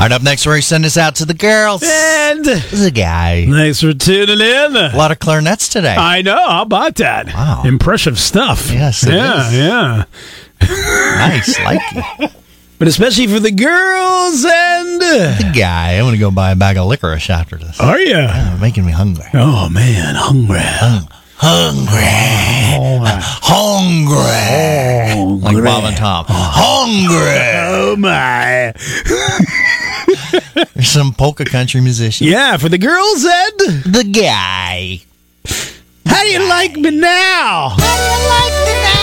right, 0.03 0.11
up 0.11 0.21
next, 0.23 0.45
we're 0.45 0.53
going 0.53 0.61
to 0.61 0.67
send 0.67 0.83
this 0.83 0.97
out 0.97 1.15
to 1.15 1.25
the 1.25 1.33
girls. 1.33 1.83
And 1.83 2.45
the 2.45 2.91
guy. 2.93 3.45
Thanks 3.49 3.81
for 3.81 3.93
tuning 3.93 4.39
in. 4.39 4.75
A 4.75 4.91
lot 4.95 5.11
of 5.11 5.19
clarinets 5.19 5.67
today. 5.69 5.95
I 5.95 6.21
know. 6.21 6.35
How 6.35 6.61
about 6.63 6.95
that? 6.95 7.27
Wow. 7.27 7.63
Impressive 7.65 8.19
stuff. 8.19 8.71
Yes, 8.71 9.05
yeah, 9.05 9.47
is. 9.47 9.53
yeah. 9.57 10.05
nice, 10.61 11.59
like 11.59 11.81
it. 12.19 12.31
But 12.77 12.87
especially 12.87 13.27
for 13.27 13.39
the 13.41 13.51
girls 13.51 14.45
and. 14.45 15.01
The 15.01 15.51
guy. 15.53 15.95
I'm 15.95 16.03
going 16.03 16.13
to 16.13 16.19
go 16.19 16.31
buy 16.31 16.51
a 16.51 16.55
bag 16.55 16.77
of 16.77 16.87
licorice 16.87 17.29
after 17.29 17.57
this. 17.57 17.77
Are 17.79 17.99
you? 17.99 18.11
Yeah, 18.11 18.57
making 18.61 18.85
me 18.85 18.93
hungry. 18.93 19.25
Oh, 19.33 19.67
man. 19.67 20.15
Hungry. 20.15 20.59
Oh, 20.61 21.05
hungry. 21.35 22.05
Hungry. 25.11 25.55
Like 25.55 25.63
Bob 25.63 25.83
and 25.85 25.97
Tom. 25.97 26.25
Oh. 26.29 26.33
Hungry. 26.33 27.41
Oh, 27.67 27.95
my. 27.97 28.73
There's 30.73 30.87
some 30.91 31.13
polka 31.13 31.45
country 31.45 31.81
musician. 31.81 32.27
Yeah, 32.27 32.57
for 32.57 32.69
the 32.69 32.77
girls 32.77 33.25
and. 33.25 33.83
The 33.85 34.03
guy. 34.03 35.01
How 36.05 36.23
do 36.23 36.29
you 36.29 36.47
like 36.47 36.75
me 36.75 36.91
now? 36.91 37.75
Yeah, 37.77 37.85
I 37.85 38.98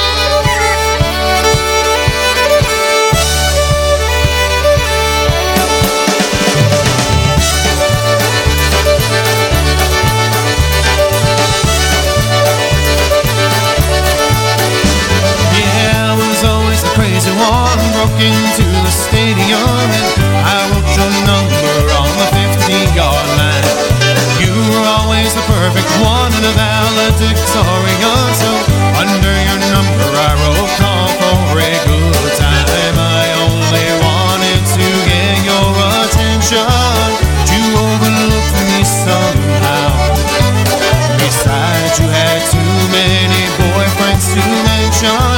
attention 44.98 45.35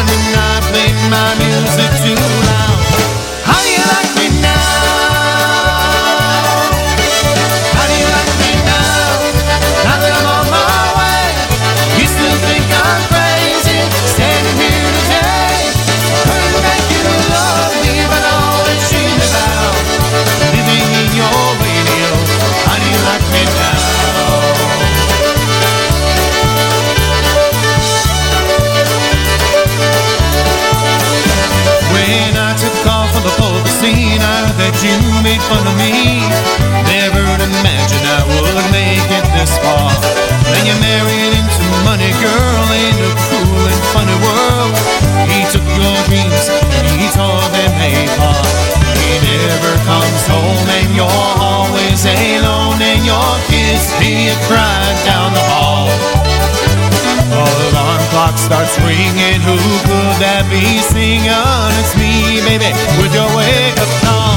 fun 35.49 35.64
of 35.64 35.76
me. 35.80 36.20
Never'd 36.84 37.40
imagine 37.40 38.05
I 38.05 38.20
would 38.28 38.59
make 38.68 39.09
it 39.09 39.26
this 39.32 39.53
far. 39.64 39.88
Then 40.44 40.64
you 40.68 40.76
married 40.80 41.32
into 41.40 41.64
money, 41.88 42.12
girl, 42.20 42.66
in 42.84 42.96
a 43.01 43.11
cruel 43.24 43.64
and 43.64 43.82
funny 43.96 44.18
world. 44.20 44.76
He 45.24 45.40
took 45.49 45.64
your 45.64 45.96
dreams 46.09 46.44
and 46.53 46.84
he 47.01 47.09
tore 47.16 47.49
them 47.57 47.72
apart. 47.80 48.44
He 49.01 49.12
never 49.24 49.72
comes 49.88 50.22
home 50.28 50.68
and 50.68 50.88
you're 50.92 51.24
always 51.40 52.05
alone, 52.05 52.80
and 52.84 53.03
your 53.09 53.32
kids 53.49 53.88
hear 53.96 54.36
crying 54.49 55.01
down 55.09 55.32
the 55.32 55.44
hall. 55.49 55.88
The 57.28 57.44
alarm 57.72 58.03
clock 58.12 58.36
starts 58.36 58.76
ringing. 58.84 59.40
Who 59.49 59.57
could 59.88 60.16
that 60.20 60.44
be 60.53 60.64
singing? 60.92 61.28
It's 61.80 61.92
me, 61.96 62.40
baby, 62.44 62.72
with 63.01 63.12
your 63.16 63.28
wake 63.36 63.80
up 63.80 63.92
call. 64.05 64.27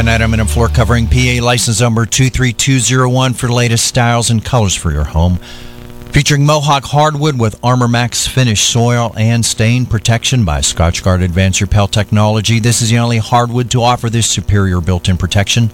Sure 0.00 0.08
you 0.08 0.14
in 0.14 0.22
M&M 0.22 0.46
Floor 0.46 0.68
Covering, 0.68 1.06
PA 1.06 1.44
license 1.44 1.82
number 1.82 2.06
23201 2.06 3.34
for 3.34 3.48
latest 3.48 3.86
styles 3.86 4.30
and 4.30 4.42
colors 4.42 4.74
for 4.74 4.90
your 4.90 5.04
home. 5.04 5.36
Featuring 6.12 6.46
Mohawk 6.46 6.84
hardwood 6.84 7.38
with 7.38 7.62
Armor 7.62 7.86
Max 7.86 8.26
finish 8.26 8.62
soil 8.62 9.12
and 9.18 9.44
stain 9.44 9.84
protection 9.84 10.46
by 10.46 10.60
Scotchgard 10.60 11.22
Advanced 11.22 11.60
Repel 11.60 11.86
Technology. 11.86 12.60
This 12.60 12.80
is 12.80 12.88
the 12.88 12.98
only 12.98 13.18
hardwood 13.18 13.70
to 13.72 13.82
offer 13.82 14.08
this 14.08 14.26
superior 14.26 14.80
built-in 14.80 15.18
protection. 15.18 15.70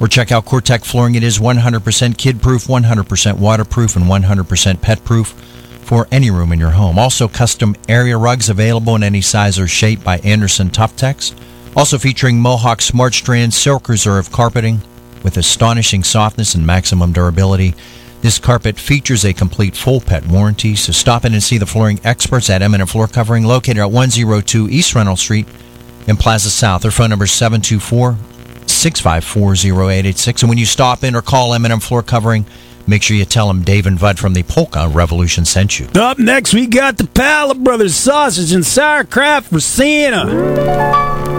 Or 0.00 0.08
check 0.08 0.32
out 0.32 0.44
COREtec 0.44 0.84
Flooring. 0.84 1.14
It 1.14 1.22
is 1.22 1.38
100% 1.38 2.18
kid-proof, 2.18 2.64
100% 2.64 3.38
waterproof, 3.38 3.94
and 3.94 4.06
100% 4.06 4.82
pet-proof 4.82 5.28
for 5.84 6.08
any 6.10 6.32
room 6.32 6.50
in 6.52 6.58
your 6.58 6.70
home. 6.70 6.98
Also, 6.98 7.28
custom 7.28 7.76
area 7.88 8.18
rugs 8.18 8.48
available 8.48 8.96
in 8.96 9.04
any 9.04 9.20
size 9.20 9.56
or 9.56 9.68
shape 9.68 10.02
by 10.02 10.18
Anderson 10.18 10.68
Tuftex. 10.68 11.32
Also 11.76 11.98
featuring 11.98 12.40
Mohawk 12.40 12.80
Smart 12.80 13.14
Strand 13.14 13.54
Silk 13.54 13.88
Reserve 13.88 14.32
carpeting 14.32 14.80
with 15.22 15.36
astonishing 15.36 16.02
softness 16.02 16.54
and 16.54 16.66
maximum 16.66 17.12
durability. 17.12 17.74
This 18.20 18.38
carpet 18.38 18.78
features 18.78 19.24
a 19.24 19.32
complete 19.32 19.76
full 19.76 20.00
pet 20.00 20.26
warranty, 20.26 20.74
so 20.74 20.92
stop 20.92 21.24
in 21.24 21.34
and 21.34 21.42
see 21.42 21.58
the 21.58 21.66
flooring 21.66 22.00
experts 22.02 22.50
at 22.50 22.62
Eminent 22.62 22.90
Floor 22.90 23.06
Covering 23.06 23.44
located 23.44 23.78
at 23.78 23.92
102 23.92 24.68
East 24.68 24.94
Reynolds 24.94 25.20
Street 25.20 25.46
in 26.08 26.16
Plaza 26.16 26.50
South. 26.50 26.82
Their 26.82 26.90
phone 26.90 27.10
number 27.10 27.26
is 27.26 27.32
724 27.32 28.16
654 28.66 29.52
0886. 29.52 30.42
And 30.42 30.48
when 30.48 30.58
you 30.58 30.66
stop 30.66 31.04
in 31.04 31.14
or 31.14 31.22
call 31.22 31.54
Eminent 31.54 31.82
Floor 31.82 32.02
Covering, 32.02 32.44
make 32.88 33.04
sure 33.04 33.16
you 33.16 33.24
tell 33.24 33.46
them 33.46 33.62
Dave 33.62 33.86
and 33.86 34.00
Bud 34.00 34.18
from 34.18 34.34
the 34.34 34.42
Polka 34.42 34.88
Revolution 34.88 35.44
sent 35.44 35.78
you. 35.78 35.86
Up 35.94 36.18
next, 36.18 36.52
we 36.54 36.66
got 36.66 36.98
the 36.98 37.06
Pala 37.06 37.54
Brothers 37.54 37.94
sausage 37.94 38.52
and 38.52 38.66
sauerkraut 38.66 39.44
for 39.44 39.60
Santa. 39.60 41.37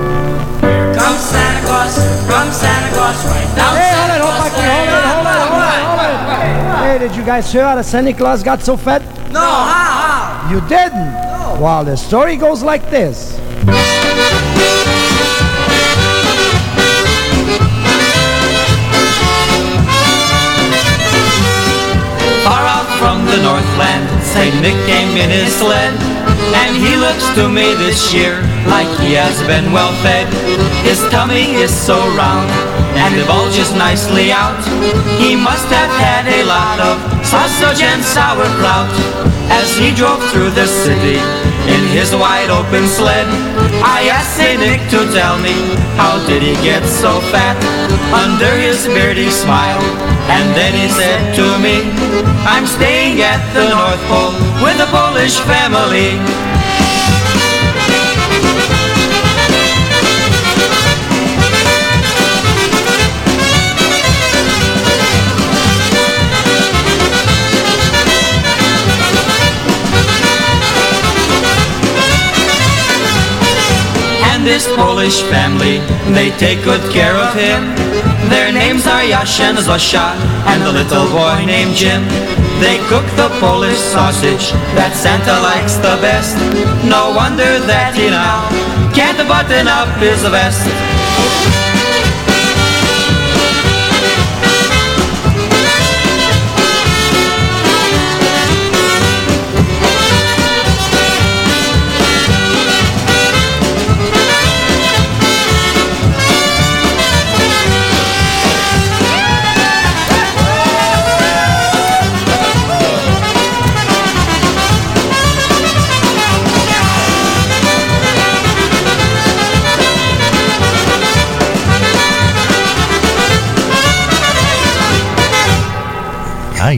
Come 1.09 1.17
Santa 1.17 1.65
Claus, 1.65 1.95
come 2.29 2.51
Santa 2.51 2.93
Claus, 2.93 3.25
right 3.25 3.55
down 3.55 3.75
Hey, 3.75 3.89
Santa 3.89 4.13
hold 4.13 4.13
it, 4.13 4.21
hold 4.21 4.37
Claus 4.37 4.45
it, 4.45 4.61
hold 4.61 4.85
it, 4.85 5.09
hold 5.09 5.25
it, 5.25 5.41
hold 5.41 6.01
it, 6.05 6.19
hold 6.21 6.77
it. 6.77 6.85
Hey, 6.85 6.99
did 6.99 7.15
you 7.15 7.25
guys 7.25 7.51
hear 7.51 7.63
how 7.63 7.73
the 7.73 7.81
Santa 7.81 8.13
Claus 8.13 8.43
got 8.43 8.61
so 8.61 8.77
fat? 8.77 9.01
No, 9.31 9.39
how, 9.39 10.51
You 10.51 10.61
didn't? 10.69 11.09
Well, 11.59 11.83
the 11.83 11.97
story 11.97 12.35
goes 12.35 12.61
like 12.61 12.87
this. 12.91 13.39
Far 22.45 22.65
out 22.69 22.85
from 22.99 23.25
the 23.25 23.41
Northland, 23.41 24.23
Saint 24.23 24.61
Nick 24.61 24.77
came 24.85 25.17
in 25.17 25.31
his 25.31 25.55
sled. 25.55 26.18
And 26.55 26.75
he 26.75 26.95
looks 26.95 27.27
to 27.35 27.49
me 27.49 27.73
this 27.75 28.13
year 28.13 28.41
like 28.67 28.89
he 28.99 29.13
has 29.13 29.41
been 29.43 29.71
well 29.71 29.93
fed. 30.01 30.27
His 30.85 30.99
tummy 31.09 31.57
is 31.59 31.71
so 31.71 31.97
round, 32.15 32.49
and 32.95 33.15
it 33.15 33.27
bulges 33.27 33.73
nicely 33.75 34.31
out. 34.31 34.59
He 35.19 35.35
must 35.35 35.67
have 35.69 35.91
had 35.99 36.25
a 36.27 36.43
lot 36.45 36.79
of 36.79 36.95
sausage 37.25 37.81
and 37.81 38.01
sauerkraut. 38.03 38.89
As 39.49 39.75
he 39.77 39.89
drove 39.93 40.21
through 40.29 40.51
the 40.51 40.67
city 40.67 41.17
in 41.67 41.81
his 41.89 42.13
wide 42.13 42.49
open 42.49 42.85
sled, 42.87 43.27
I 43.81 44.09
asked 44.13 44.37
Saint 44.37 44.61
Nick 44.61 44.81
to 44.93 45.09
tell 45.11 45.37
me 45.41 45.57
how 45.97 46.21
did 46.27 46.41
he 46.41 46.53
get 46.61 46.85
so 46.85 47.19
fat. 47.33 47.57
Under 48.13 48.53
his 48.57 48.85
beard 48.87 49.17
he 49.17 49.29
smiled, 49.29 49.85
and 50.29 50.45
then 50.53 50.73
he 50.73 50.87
said 50.89 51.33
to 51.35 51.45
me, 51.61 51.81
I'm 52.45 52.65
staying 52.65 53.21
at 53.21 53.41
the 53.53 53.69
North 53.69 54.01
Pole 54.09 54.48
with 54.61 54.79
a 54.81 54.87
Polish 54.91 55.39
family. 55.41 56.19
And 74.31 74.45
this 74.45 74.67
Polish 74.75 75.21
family, 75.23 75.79
they 76.13 76.31
take 76.37 76.63
good 76.63 76.91
care 76.91 77.15
of 77.15 77.33
him. 77.33 77.75
Their 78.29 78.48
names 78.69 78.85
are 78.85 79.03
Yash 79.03 79.39
and 79.39 79.57
Zosha, 79.57 80.13
and 80.45 80.61
the 80.61 80.71
little 80.71 81.07
boy 81.09 81.43
named 81.43 81.75
Jim. 81.75 82.03
They 82.61 82.77
cook 82.87 83.05
the 83.17 83.29
Polish 83.39 83.79
sausage 83.79 84.51
that 84.77 84.93
Santa 84.93 85.35
likes 85.41 85.75
the 85.77 85.97
best. 86.05 86.37
No 86.85 87.09
wonder 87.15 87.57
that 87.65 87.95
he 87.95 88.09
now 88.11 88.45
can't 88.93 89.17
button 89.27 89.67
up 89.67 89.89
his 89.97 90.21
vest. 90.21 91.58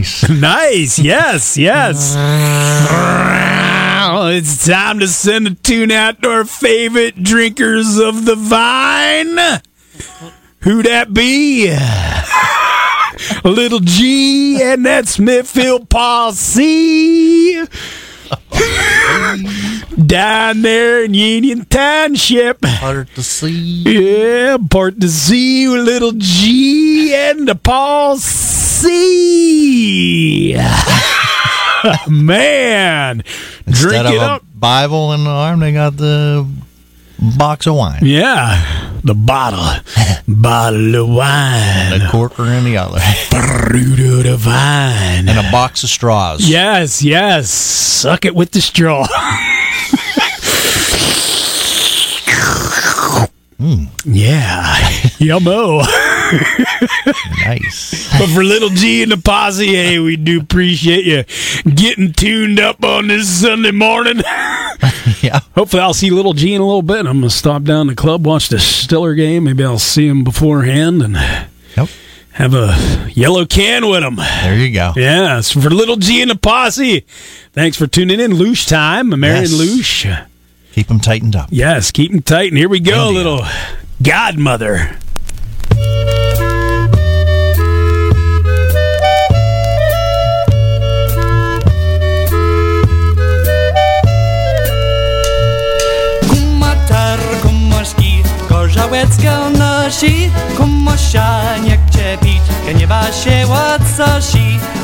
Nice. 0.02 0.28
nice. 0.28 0.98
Yes, 0.98 1.56
yes. 1.56 2.16
It's 4.34 4.66
time 4.66 4.98
to 4.98 5.06
send 5.06 5.46
a 5.46 5.54
tune 5.54 5.92
out 5.92 6.22
to 6.22 6.28
our 6.28 6.44
favorite 6.44 7.22
drinkers 7.22 7.98
of 7.98 8.24
the 8.24 8.34
vine. 8.34 9.38
Who 10.62 10.82
that 10.82 11.14
be? 11.14 11.70
Little 13.48 13.78
G 13.78 14.60
and 14.60 14.84
that 14.86 15.06
Smithfield 15.06 15.88
posse. 15.88 17.64
Down 20.04 20.62
there 20.62 21.04
in 21.04 21.14
Union 21.14 21.64
Township. 21.66 22.60
Part 22.62 23.08
to 23.14 23.22
see. 23.22 23.84
Yeah, 23.84 24.56
part 24.68 25.00
to 25.00 25.08
see 25.08 25.68
with 25.68 25.84
little 25.84 26.12
G 26.16 27.14
and 27.14 27.46
the 27.46 27.54
posse. 28.82 30.54
Man, 32.08 33.22
Instead 33.66 33.88
drink 33.88 34.06
of 34.06 34.12
it 34.14 34.18
a 34.18 34.20
up. 34.22 34.42
Bible 34.54 35.12
in 35.14 35.24
the 35.24 35.30
arm, 35.30 35.60
they 35.60 35.72
got 35.72 35.96
the 35.96 36.46
box 37.36 37.66
of 37.66 37.74
wine. 37.74 38.00
Yeah, 38.02 38.92
the 39.02 39.14
bottle, 39.14 39.82
bottle 40.28 40.94
of 40.94 41.08
wine, 41.08 41.90
The 41.98 42.08
corker 42.10 42.44
in 42.44 42.64
the 42.64 42.76
other. 42.76 43.00
fruit 43.00 43.98
of 44.00 44.22
the 44.24 44.36
vine, 44.38 45.28
And 45.28 45.38
a 45.38 45.50
box 45.50 45.82
of 45.82 45.90
straws. 45.90 46.48
Yes, 46.48 47.02
yes. 47.02 47.50
Suck 47.50 48.24
it 48.24 48.34
with 48.34 48.52
the 48.52 48.60
straw. 48.60 49.06
Hmm. 53.58 53.84
Yeah. 54.04 54.74
Yummo. 55.20 55.84
nice. 57.46 58.08
But 58.18 58.28
for 58.30 58.42
little 58.44 58.68
G 58.70 59.02
and 59.02 59.12
the 59.12 59.16
posse, 59.16 59.66
hey, 59.66 59.98
we 59.98 60.16
do 60.16 60.40
appreciate 60.40 61.04
you 61.04 61.24
getting 61.70 62.12
tuned 62.12 62.60
up 62.60 62.84
on 62.84 63.08
this 63.08 63.28
Sunday 63.40 63.70
morning. 63.72 64.18
yeah. 65.22 65.40
Hopefully, 65.54 65.82
I'll 65.82 65.94
see 65.94 66.10
little 66.10 66.32
G 66.32 66.54
in 66.54 66.60
a 66.60 66.66
little 66.66 66.82
bit. 66.82 66.98
I'm 67.06 67.20
going 67.20 67.22
to 67.22 67.30
stop 67.30 67.62
down 67.64 67.86
the 67.86 67.94
club, 67.94 68.26
watch 68.26 68.48
the 68.48 68.58
Stiller 68.58 69.14
game. 69.14 69.44
Maybe 69.44 69.64
I'll 69.64 69.78
see 69.78 70.06
him 70.08 70.24
beforehand 70.24 71.02
and 71.02 71.14
Yep. 71.76 71.88
have 72.32 72.54
a 72.54 73.08
yellow 73.14 73.44
can 73.46 73.88
with 73.88 74.02
him. 74.02 74.16
There 74.16 74.56
you 74.56 74.72
go. 74.74 74.92
Yeah, 74.96 75.40
so 75.40 75.60
for 75.60 75.70
little 75.70 75.96
G 75.96 76.20
and 76.22 76.30
the 76.30 76.36
posse, 76.36 77.00
thanks 77.52 77.76
for 77.76 77.86
tuning 77.86 78.20
in. 78.20 78.32
Loosh 78.32 78.66
time, 78.68 79.08
Marion 79.20 79.42
Yes. 79.42 79.52
Loosh. 79.52 80.26
Keep 80.72 80.86
them 80.88 81.00
tightened 81.00 81.36
up. 81.36 81.48
Yes, 81.50 81.90
keep 81.90 82.10
them 82.12 82.22
tight. 82.22 82.48
And 82.50 82.56
here 82.58 82.68
we 82.68 82.80
go, 82.80 83.08
India. 83.08 83.22
little 83.22 83.46
godmother. 84.02 84.96
Gorzałecka 98.72 99.50
nosi 99.50 100.30
Kumosia 100.56 101.58
nie 101.58 101.78
chce 101.78 102.18
pić, 102.18 102.74
gniewa 102.74 103.12
się 103.12 103.46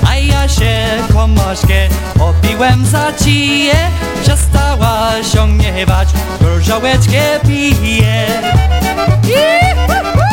A 0.09 0.17
ja 0.17 0.49
się 0.49 0.87
komoszkę 1.13 1.89
opiłem. 2.21 2.87
Za 2.87 3.13
cije 3.13 3.75
Przestała 4.23 5.13
się 5.23 5.59
gniewać, 5.59 6.09
gorzałeczkę 6.41 7.41
pije 7.47 8.27
Wypiła, 9.09 10.28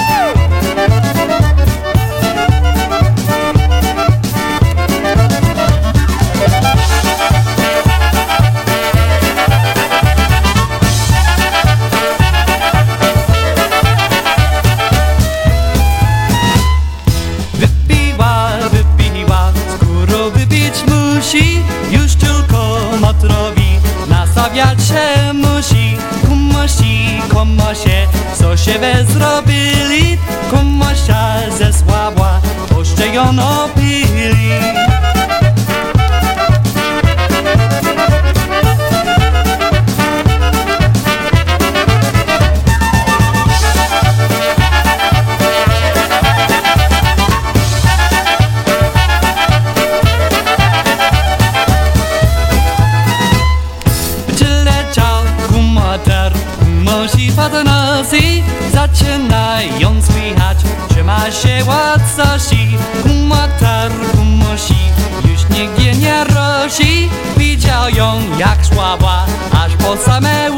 komosie, 27.35 28.07
co 28.39 28.57
się 28.57 28.79
we 28.79 29.05
zrobili, 29.05 30.17
komosia 30.51 31.51
zesłabła, 31.57 32.41
poszczejono 32.69 33.69
pi. 33.75 33.84
Zaczynają 59.05 60.01
słychać, 60.01 60.57
trzyma 60.89 61.31
się 61.31 61.65
łacosi 61.65 62.77
Kumoter, 63.03 63.91
kumosi, 64.11 64.77
już 65.29 65.49
nigdzie 65.49 65.95
nie 65.95 66.23
rosi 66.23 67.09
Widział 67.37 67.89
ją 67.89 68.21
jak 68.37 68.65
słaba, 68.65 69.25
aż 69.65 69.75
po 69.75 69.97
same 69.97 70.49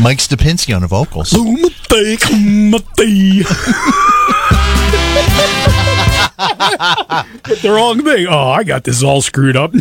Mike 0.00 0.18
Stupinski 0.18 0.74
on 0.74 0.82
the 0.82 0.88
vocals. 0.88 1.32
Hit 7.48 7.62
the 7.62 7.70
wrong 7.70 8.02
thing. 8.04 8.26
Oh, 8.28 8.48
I 8.50 8.64
got 8.64 8.84
this 8.84 9.02
all 9.02 9.22
screwed 9.22 9.56
up. 9.56 9.72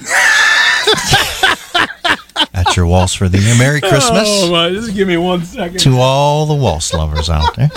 That's 2.53 2.75
your 2.75 2.85
waltz 2.87 3.13
for 3.13 3.27
the 3.29 3.37
year. 3.39 3.55
Merry 3.57 3.81
Christmas 3.81 4.27
Oh, 4.27 4.51
my, 4.51 4.69
just 4.69 4.93
give 4.95 5.07
me 5.07 5.17
one 5.17 5.43
second. 5.43 5.79
to 5.81 5.97
all 5.99 6.45
the 6.45 6.55
waltz 6.55 6.93
lovers 6.93 7.29
out 7.29 7.55
there. 7.55 7.69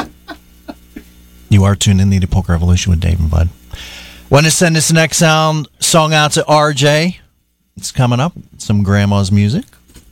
You 1.48 1.64
are 1.64 1.74
tuned 1.74 2.00
in 2.00 2.10
to 2.12 2.20
the 2.20 2.26
Polka 2.26 2.52
Revolution 2.52 2.90
with 2.90 3.00
Dave 3.00 3.18
and 3.20 3.30
Bud. 3.30 3.48
Want 4.30 4.46
to 4.46 4.50
send 4.50 4.76
this 4.76 4.92
next 4.92 5.16
sound 5.18 5.66
song 5.80 6.12
out 6.14 6.32
to 6.32 6.42
RJ? 6.42 7.18
It's 7.76 7.90
coming 7.90 8.20
up. 8.20 8.32
Some 8.58 8.82
grandma's 8.82 9.32
music. 9.32 9.64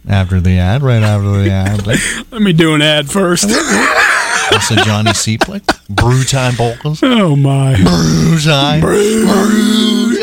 After 0.08 0.40
the 0.40 0.58
ad, 0.58 0.82
right 0.82 1.02
after 1.02 1.42
the 1.42 1.50
ad. 1.50 1.86
Let 2.32 2.40
me 2.40 2.54
do 2.54 2.74
an 2.74 2.80
ad 2.80 3.10
first. 3.10 3.44
Also 3.44 4.74
Johnny 4.76 5.10
Seaplick. 5.10 5.86
Brew 5.90 6.24
time 6.24 6.54
polkas. 6.54 7.00
oh, 7.02 7.36
my. 7.36 7.76
Brew 7.76 8.38
time. 8.40 8.80
Brew 8.80 9.26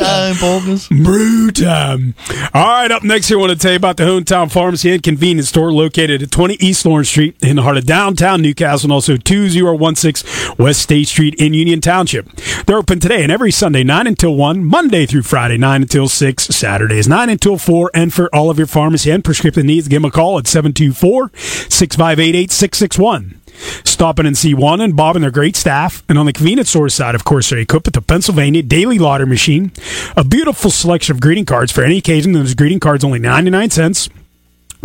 time 0.05 0.35
polkas. 0.35 0.87
Brew 0.87 1.51
time. 1.51 2.15
All 2.53 2.67
right, 2.67 2.91
up 2.91 3.03
next 3.03 3.27
here, 3.27 3.37
I 3.37 3.41
want 3.41 3.51
to 3.53 3.57
tell 3.57 3.71
you 3.71 3.77
about 3.77 3.97
the 3.97 4.03
Hometown 4.03 4.51
Pharmacy 4.51 4.91
and 4.91 5.01
Convenience 5.01 5.49
Store 5.49 5.71
located 5.71 6.21
at 6.21 6.31
20 6.31 6.55
East 6.55 6.85
Lawrence 6.85 7.09
Street 7.09 7.35
in 7.41 7.55
the 7.55 7.61
heart 7.63 7.77
of 7.77 7.85
downtown 7.85 8.41
New 8.41 8.53
Castle 8.53 8.87
and 8.87 8.93
also 8.93 9.17
2016 9.17 10.55
West 10.57 10.81
State 10.81 11.07
Street 11.07 11.35
in 11.35 11.53
Union 11.53 11.81
Township. 11.81 12.31
They're 12.65 12.77
open 12.77 12.99
today 12.99 13.23
and 13.23 13.31
every 13.31 13.51
Sunday, 13.51 13.83
9 13.83 14.07
until 14.07 14.35
1, 14.35 14.63
Monday 14.63 15.05
through 15.05 15.23
Friday, 15.23 15.57
9 15.57 15.81
until 15.83 16.07
6, 16.07 16.43
Saturdays, 16.43 17.07
9 17.07 17.29
until 17.29 17.57
4, 17.57 17.91
and 17.93 18.13
for 18.13 18.33
all 18.33 18.49
of 18.49 18.57
your 18.57 18.67
pharmacy 18.67 19.09
and 19.11 19.23
prescription 19.23 19.67
needs, 19.67 19.87
give 19.87 20.01
them 20.01 20.09
a 20.09 20.11
call 20.11 20.37
at 20.37 20.47
724 20.47 21.31
658 21.35 22.35
8661. 22.35 23.41
Stop 23.83 24.19
in 24.19 24.25
and 24.25 24.37
see 24.37 24.53
Juan 24.53 24.81
and 24.81 24.95
Bob 24.95 25.15
and 25.15 25.23
their 25.23 25.31
great 25.31 25.55
staff. 25.55 26.03
And 26.09 26.19
on 26.19 26.25
the 26.25 26.33
convenience 26.33 26.69
store 26.69 26.89
side, 26.89 27.15
of 27.15 27.23
course, 27.23 27.49
they're 27.49 27.59
equipped 27.59 27.87
with 27.87 27.93
the 27.93 28.01
Pennsylvania 28.01 28.63
Daily 28.63 28.99
Lauder 28.99 29.25
Machine, 29.25 29.71
a 30.15 30.23
beautiful 30.23 30.71
selection 30.71 31.15
of 31.15 31.21
greeting 31.21 31.45
cards 31.45 31.71
for 31.71 31.83
any 31.83 31.97
occasion. 31.97 32.33
Those 32.33 32.53
greeting 32.53 32.79
cards 32.79 33.03
only 33.03 33.19
99 33.19 33.69
cents. 33.69 34.09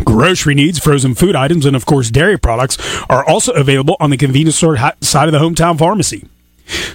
Grocery 0.04 0.54
needs, 0.54 0.78
frozen 0.78 1.14
food 1.14 1.36
items, 1.36 1.66
and 1.66 1.76
of 1.76 1.84
course, 1.84 2.10
dairy 2.10 2.38
products 2.38 2.78
are 3.10 3.24
also 3.24 3.52
available 3.52 3.96
on 4.00 4.10
the 4.10 4.16
convenience 4.16 4.56
store 4.56 4.78
side 5.00 5.28
of 5.28 5.32
the 5.32 5.38
hometown 5.38 5.78
pharmacy. 5.78 6.26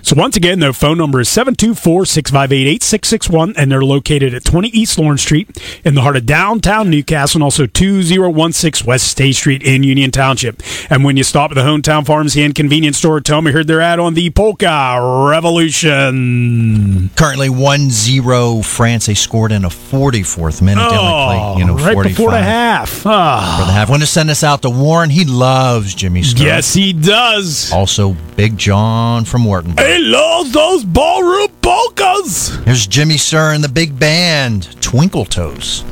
So 0.02 0.16
once 0.16 0.36
again, 0.38 0.60
their 0.60 0.74
phone 0.74 0.98
number 0.98 1.22
is 1.22 1.30
724-658-8661, 1.30 3.54
and 3.58 3.72
they're 3.72 3.84
located 3.84 4.34
at 4.34 4.44
20 4.44 4.68
East 4.70 4.98
Lawrence 5.00 5.22
Street 5.22 5.58
in 5.84 5.96
the 5.96 6.02
heart 6.02 6.18
of 6.18 6.26
downtown 6.26 6.90
New 6.90 7.04
Castle, 7.04 7.38
and 7.40 7.44
also 7.44 7.66
2016 7.66 8.88
West 8.88 9.08
State 9.08 9.36
Street 9.36 9.64
in 9.64 9.84
Union 9.84 10.12
Township. 10.12 10.62
And 10.90 11.04
when 11.04 11.18
you 11.18 11.24
stop 11.24 11.52
at 11.52 11.56
the 11.56 11.62
Hometown 11.62 12.06
Pharmacy 12.06 12.44
and 12.44 12.54
Convenience 12.54 12.98
Store, 12.98 13.22
tell 13.22 13.42
me 13.42 13.52
you 13.52 13.58
heard 13.58 13.68
their 13.68 13.82
ad 13.82 14.00
on 14.00 14.14
the 14.16 14.30
Polka 14.32 15.26
Revolution. 15.30 17.10
Currently 17.16 17.50
1-0 17.50 18.66
France. 18.66 19.06
They 19.06 19.14
scored 19.14 19.52
in 19.52 19.66
a 19.66 19.70
44th 19.70 20.62
minute. 20.62 20.84
Oh, 20.86 21.54
played, 21.54 21.60
you 21.60 21.66
know, 21.66 21.76
right 21.76 21.94
45 21.94 22.18
before 22.18 22.32
the 22.32 22.42
half. 22.42 23.06
Ah. 23.06 23.58
For 23.60 23.66
the 23.66 23.72
half. 23.72 23.90
Want 23.90 24.02
to 24.02 24.08
send 24.08 24.30
us 24.30 24.44
out 24.44 24.62
to 24.64 24.70
Warren? 24.70 25.10
He 25.10 25.26
loves 25.26 25.96
Jimmy 25.96 26.22
Sturr. 26.22 26.44
Yes, 26.44 26.74
he 26.74 26.94
does. 26.94 27.72
Also, 27.72 28.16
Big 28.36 28.58
John 28.58 29.26
from 29.26 29.46
He 29.66 29.98
loves 30.00 30.52
those 30.52 30.84
ballroom 30.84 31.50
polkas. 31.62 32.56
Here's 32.66 32.86
Jimmy 32.86 33.16
Sturr 33.16 33.56
and 33.56 33.64
the 33.64 33.70
big 33.70 33.98
band, 33.98 34.80
Twinkle 34.82 35.26
Toes. 35.26 35.84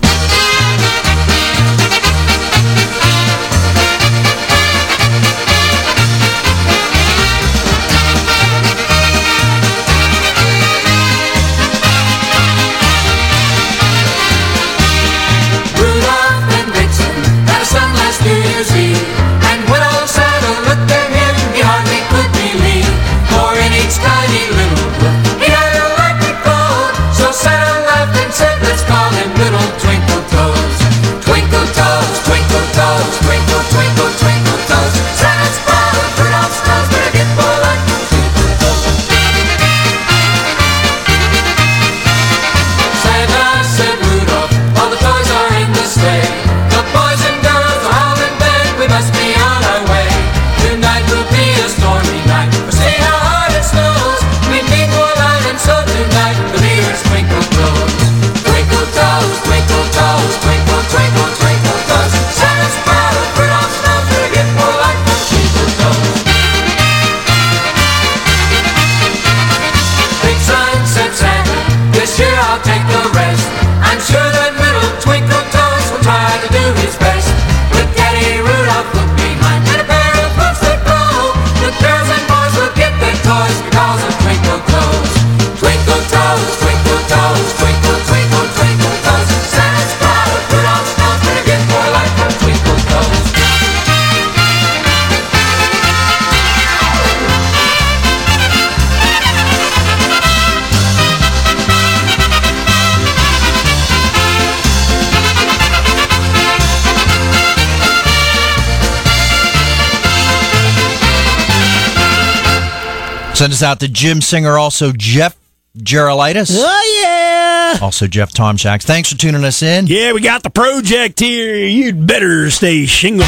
Send 113.43 113.51
us 113.51 113.61
out 113.61 113.81
to 113.81 113.89
Jim 113.89 114.21
Singer, 114.21 114.57
also 114.57 114.93
Jeff 114.93 115.35
Gerolitis. 115.77 116.51
Oh, 116.53 117.73
yeah. 117.75 117.83
Also 117.83 118.07
Jeff 118.07 118.31
Tomshacks. 118.31 118.83
Thanks 118.83 119.11
for 119.11 119.17
tuning 119.17 119.43
us 119.43 119.61
in. 119.61 119.85
Yeah, 119.85 120.13
we 120.13 120.21
got 120.21 120.43
the 120.43 120.49
project 120.49 121.19
here. 121.19 121.57
You'd 121.65 122.07
better 122.07 122.49
stay 122.49 122.85
shingle. 122.85 123.27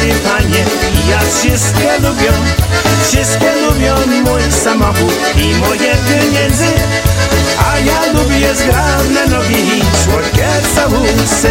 Młodych 0.00 0.22
panie 0.22 0.64
ja 1.10 1.20
wszystkie 1.20 1.98
lubią 1.98 2.32
Wszystkie 3.02 3.52
lubią 3.52 3.94
mój 4.24 4.52
samochód 4.52 5.14
i 5.36 5.54
moje 5.54 5.94
pieniędzy. 6.08 6.64
A 7.58 7.78
ja 7.78 8.12
lubię 8.12 8.54
zgrabne 8.54 9.26
nogi 9.26 9.78
i 9.78 9.82
słodkie 10.04 10.48
całusy 10.74 11.50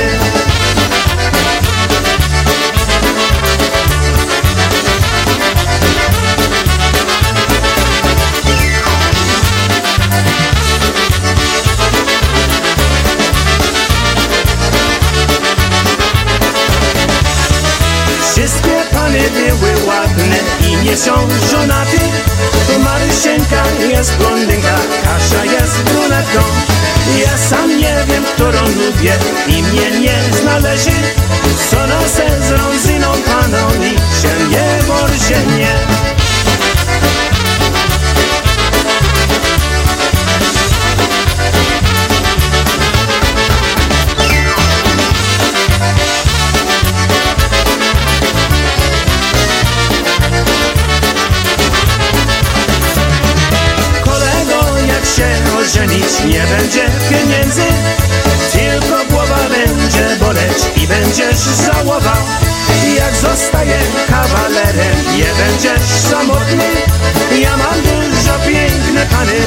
są 21.00 21.28
żonaty 21.52 21.98
Maryszenka 22.84 23.64
jest 23.90 24.18
blondynka, 24.18 24.76
Kasia 25.04 25.46
jest 25.46 25.84
brunetką. 25.84 26.40
Ja 27.22 27.38
sam 27.38 27.78
nie 27.78 27.96
wiem, 28.08 28.24
którą 28.24 28.62
lubię 28.62 29.14
i 29.48 29.64
mnie 29.64 30.00
nie 30.00 30.20
znależy 30.42 30.92
Co 31.70 31.88
nosę 31.88 32.42
z 32.48 32.52
Ronzyną 32.52 33.12
paną 33.12 33.84
i 33.84 33.90
się 34.22 34.50
nie 34.50 34.84
borżenie 34.88 35.74
Kolego, 35.90 36.19
staję 63.50 63.80
kawalerem, 64.08 64.96
nie 65.18 65.30
będziesz 65.40 65.90
samotny. 65.90 66.70
Ja 67.42 67.58
mam 67.58 67.82
dużo 67.82 68.40
piękne 68.48 69.06
pany, 69.06 69.40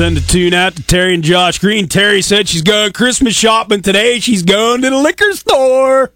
send 0.00 0.16
a 0.16 0.20
tune 0.22 0.54
out 0.54 0.74
to 0.74 0.82
Terry 0.82 1.12
and 1.12 1.22
Josh 1.22 1.58
Green. 1.58 1.86
Terry 1.86 2.22
said 2.22 2.48
she's 2.48 2.62
going 2.62 2.90
Christmas 2.94 3.34
shopping 3.34 3.82
today. 3.82 4.18
She's 4.18 4.42
going 4.42 4.80
to 4.80 4.88
the 4.88 4.96
liquor 4.96 5.30
store. 5.34 6.10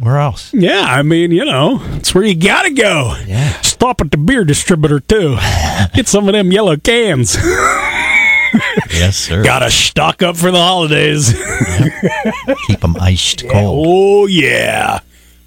Where 0.00 0.18
else? 0.18 0.52
Yeah, 0.52 0.82
I 0.84 1.02
mean, 1.04 1.30
you 1.30 1.44
know, 1.44 1.80
it's 1.92 2.12
where 2.12 2.24
you 2.24 2.34
gotta 2.34 2.72
go. 2.74 3.14
Yeah. 3.24 3.60
Stop 3.60 4.00
at 4.00 4.10
the 4.10 4.16
beer 4.16 4.42
distributor 4.44 4.98
too. 4.98 5.36
Get 5.94 6.08
some 6.08 6.26
of 6.26 6.32
them 6.32 6.50
yellow 6.50 6.76
cans. 6.76 7.36
Yes, 8.90 9.16
sir. 9.16 9.44
Gotta 9.44 9.70
stock 9.70 10.20
up 10.24 10.36
for 10.36 10.50
the 10.50 10.58
holidays. 10.58 11.32
Keep 12.66 12.80
them 12.80 12.96
iced 12.98 13.48
cold. 13.48 13.86
oh 13.86 14.26
yeah, 14.26 14.98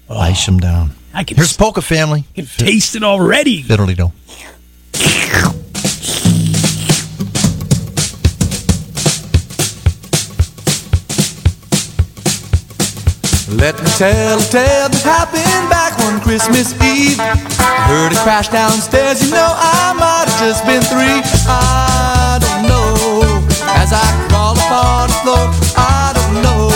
Ice 0.08 0.46
them 0.46 0.58
down. 0.58 0.92
I 1.12 1.22
can 1.24 1.36
Here's 1.36 1.54
Polka 1.54 1.82
Family. 1.82 2.24
You 2.34 2.46
can 2.46 2.66
taste 2.66 2.96
it 2.96 3.02
already. 3.02 3.62
Fiddly 3.62 3.94
do. 3.94 4.10
Let 13.56 13.76
me 13.82 13.90
tell 14.00 14.40
a 14.40 14.48
tale 14.48 14.88
that 14.88 15.04
happened 15.04 15.68
back 15.68 15.98
one 16.00 16.20
Christmas 16.20 16.72
Eve. 16.80 17.20
I 17.20 17.36
heard 17.86 18.12
it 18.12 18.18
crash 18.24 18.48
downstairs, 18.48 19.20
you 19.20 19.30
know 19.30 19.52
I 19.52 19.92
might 19.92 20.26
have 20.26 20.40
just 20.40 20.64
been 20.64 20.80
three. 20.80 21.20
I 21.44 22.40
don't 22.40 22.64
know. 22.64 23.44
As 23.76 23.92
I 23.92 24.02
crawl 24.28 24.56
upon 24.56 25.12
the 25.12 25.18
floor, 25.20 25.44
I 25.76 26.16
don't 26.16 26.40
know. 26.40 26.72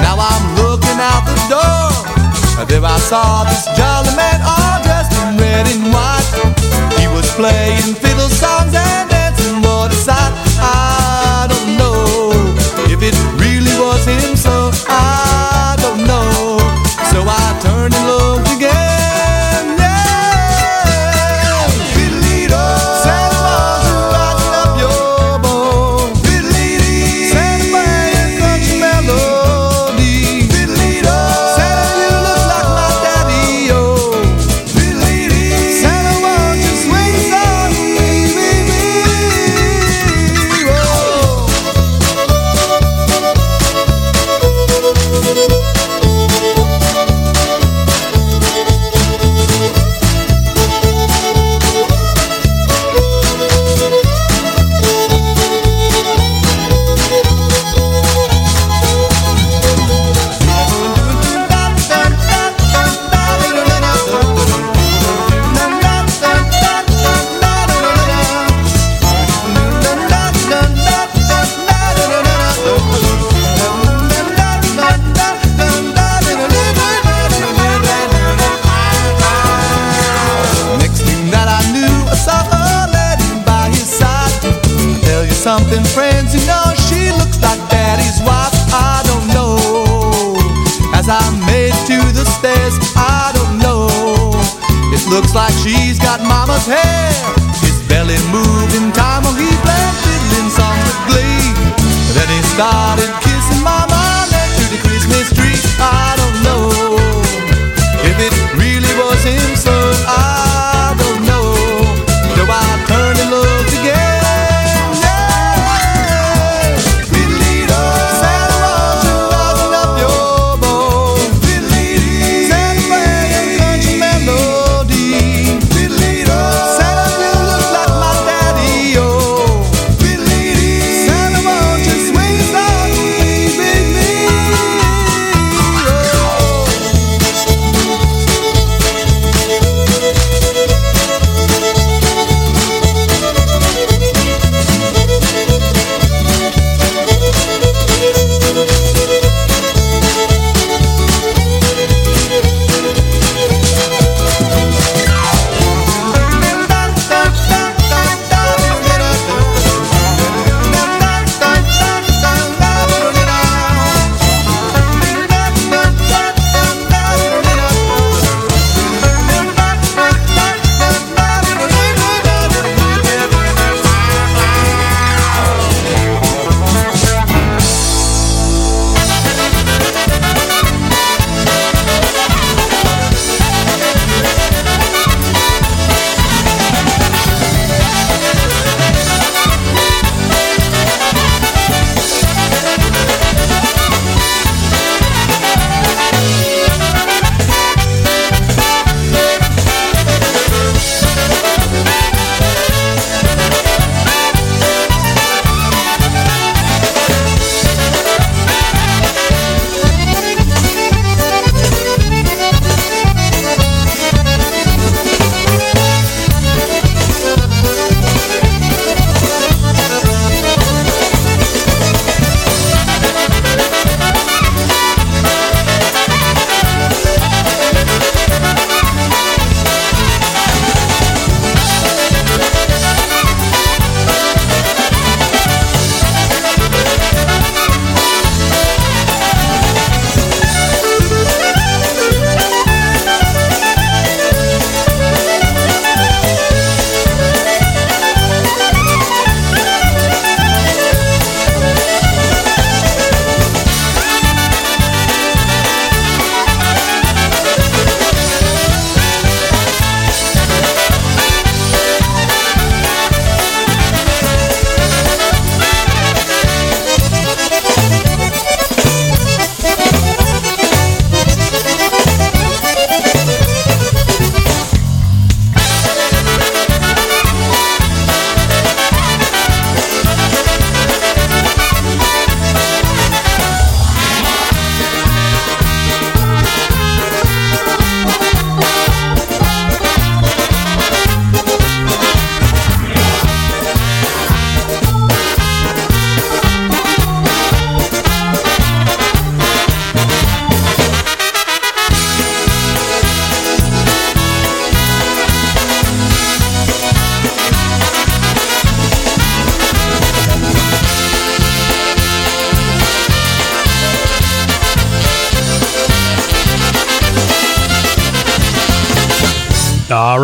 Now 0.00 0.16
I'm 0.16 0.44
looking 0.56 0.98
out 0.98 1.28
the 1.28 1.36
door. 1.52 1.92
There 2.72 2.80
I 2.80 2.96
saw 3.04 3.44
this 3.44 3.68
jolly 3.76 4.14
man 4.16 4.40
all 4.40 4.80
dressed 4.80 5.12
in 5.12 5.36
red 5.36 5.68
and 5.68 5.92
white. 5.92 6.24
He 6.96 7.06
was 7.12 7.28
playing 7.36 7.92
fiddle 8.00 8.30
songs 8.32 8.72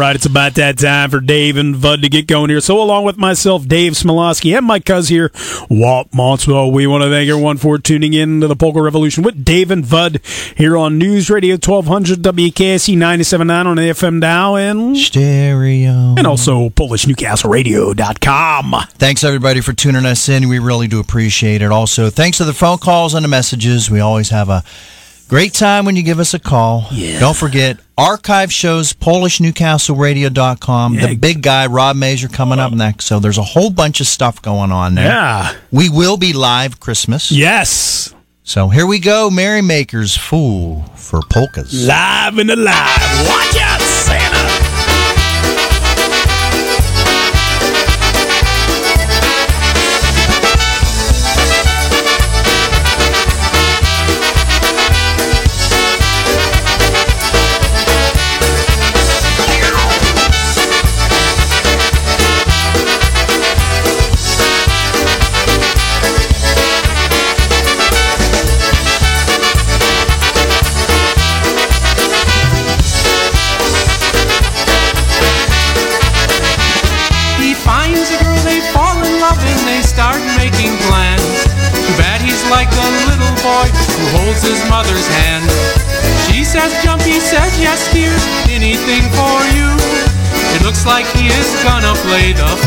right, 0.09 0.17
it's 0.17 0.27
about 0.27 0.55
that 0.55 0.79
time 0.79 1.11
for 1.11 1.21
Dave 1.21 1.59
and 1.59 1.81
Bud 1.81 2.03
to 2.03 2.09
get 2.09 2.27
going 2.27 2.49
here. 2.49 2.61
So, 2.61 2.81
along 2.81 3.05
with 3.05 3.19
myself, 3.19 3.69
Dave 3.69 3.93
Smialowski, 3.93 4.57
and 4.57 4.65
my 4.65 4.81
cuz 4.81 5.09
here, 5.09 5.31
Walt 5.69 6.11
Monstwil, 6.13 6.73
we 6.73 6.87
want 6.87 7.05
to 7.05 7.11
thank 7.11 7.29
everyone 7.29 7.59
for 7.59 7.77
tuning 7.79 8.15
in 8.15 8.41
to 8.41 8.47
the 8.47 8.57
Polka 8.57 8.81
Revolution 8.81 9.23
with 9.23 9.45
Dave 9.45 9.71
and 9.71 9.87
Bud 9.89 10.21
here 10.57 10.79
on 10.79 10.97
News 10.97 11.29
Radio 11.29 11.57
1200 11.57 12.23
WKST 12.23 12.97
97.9 12.97 13.67
on 13.67 13.77
the 13.77 13.83
FM 13.83 14.19
dial 14.21 14.57
and 14.57 14.97
stereo, 14.97 16.15
and 16.17 16.27
also 16.27 16.71
PolishNewcastleRadio.com. 16.71 18.77
Thanks 18.93 19.25
everybody 19.25 19.61
for 19.61 19.75
tuning 19.75 20.07
us 20.07 20.27
in. 20.31 20.49
We 20.49 20.59
really 20.59 20.89
do 20.89 21.01
appreciate 21.01 21.61
it. 21.61 21.71
Also, 21.71 22.09
thanks 22.09 22.39
to 22.39 22.45
the 22.45 22.55
phone 22.55 22.79
calls 22.79 23.13
and 23.13 23.23
the 23.25 23.29
messages. 23.29 23.91
We 23.91 24.01
always 24.01 24.31
have 24.31 24.49
a 24.49 24.65
great 25.29 25.55
time 25.55 25.85
when 25.85 25.95
you 25.95 26.03
give 26.03 26.19
us 26.19 26.35
a 26.35 26.39
call. 26.39 26.87
Yeah. 26.91 27.21
Don't 27.21 27.37
forget 27.37 27.79
archive 27.97 28.53
shows 28.53 28.93
PolishNewcastleRadio.com. 28.93 30.97
The 30.97 31.17
big 31.17 31.43
guy 31.43 31.67
Rob 31.67 31.97
Major 31.97 32.29
coming 32.29 32.59
up 32.59 32.73
next. 32.73 33.05
So 33.05 33.21
there's 33.21 33.39
a 33.39 33.43
whole 33.43 33.71
bunch 33.71 34.01
of 34.01 34.07
stuff 34.07 34.43
going 34.43 34.73
on 34.73 34.95
there. 34.95 35.07
Yeah. 35.07 35.55
We 35.71 35.91
will 35.91 36.17
be 36.17 36.33
live 36.33 36.81
Christmas. 36.81 37.31
Yes. 37.31 38.15
So 38.43 38.69
here 38.69 38.87
we 38.87 38.99
go. 38.99 39.29
Merrymakers 39.29 40.17
Fool 40.17 40.83
for 40.97 41.21
polkas. 41.31 41.87
Live 41.87 42.39
and 42.39 42.51
alive. 42.51 43.29
Watch 43.29 43.57
out, 43.61 43.81
gonna 92.19 92.58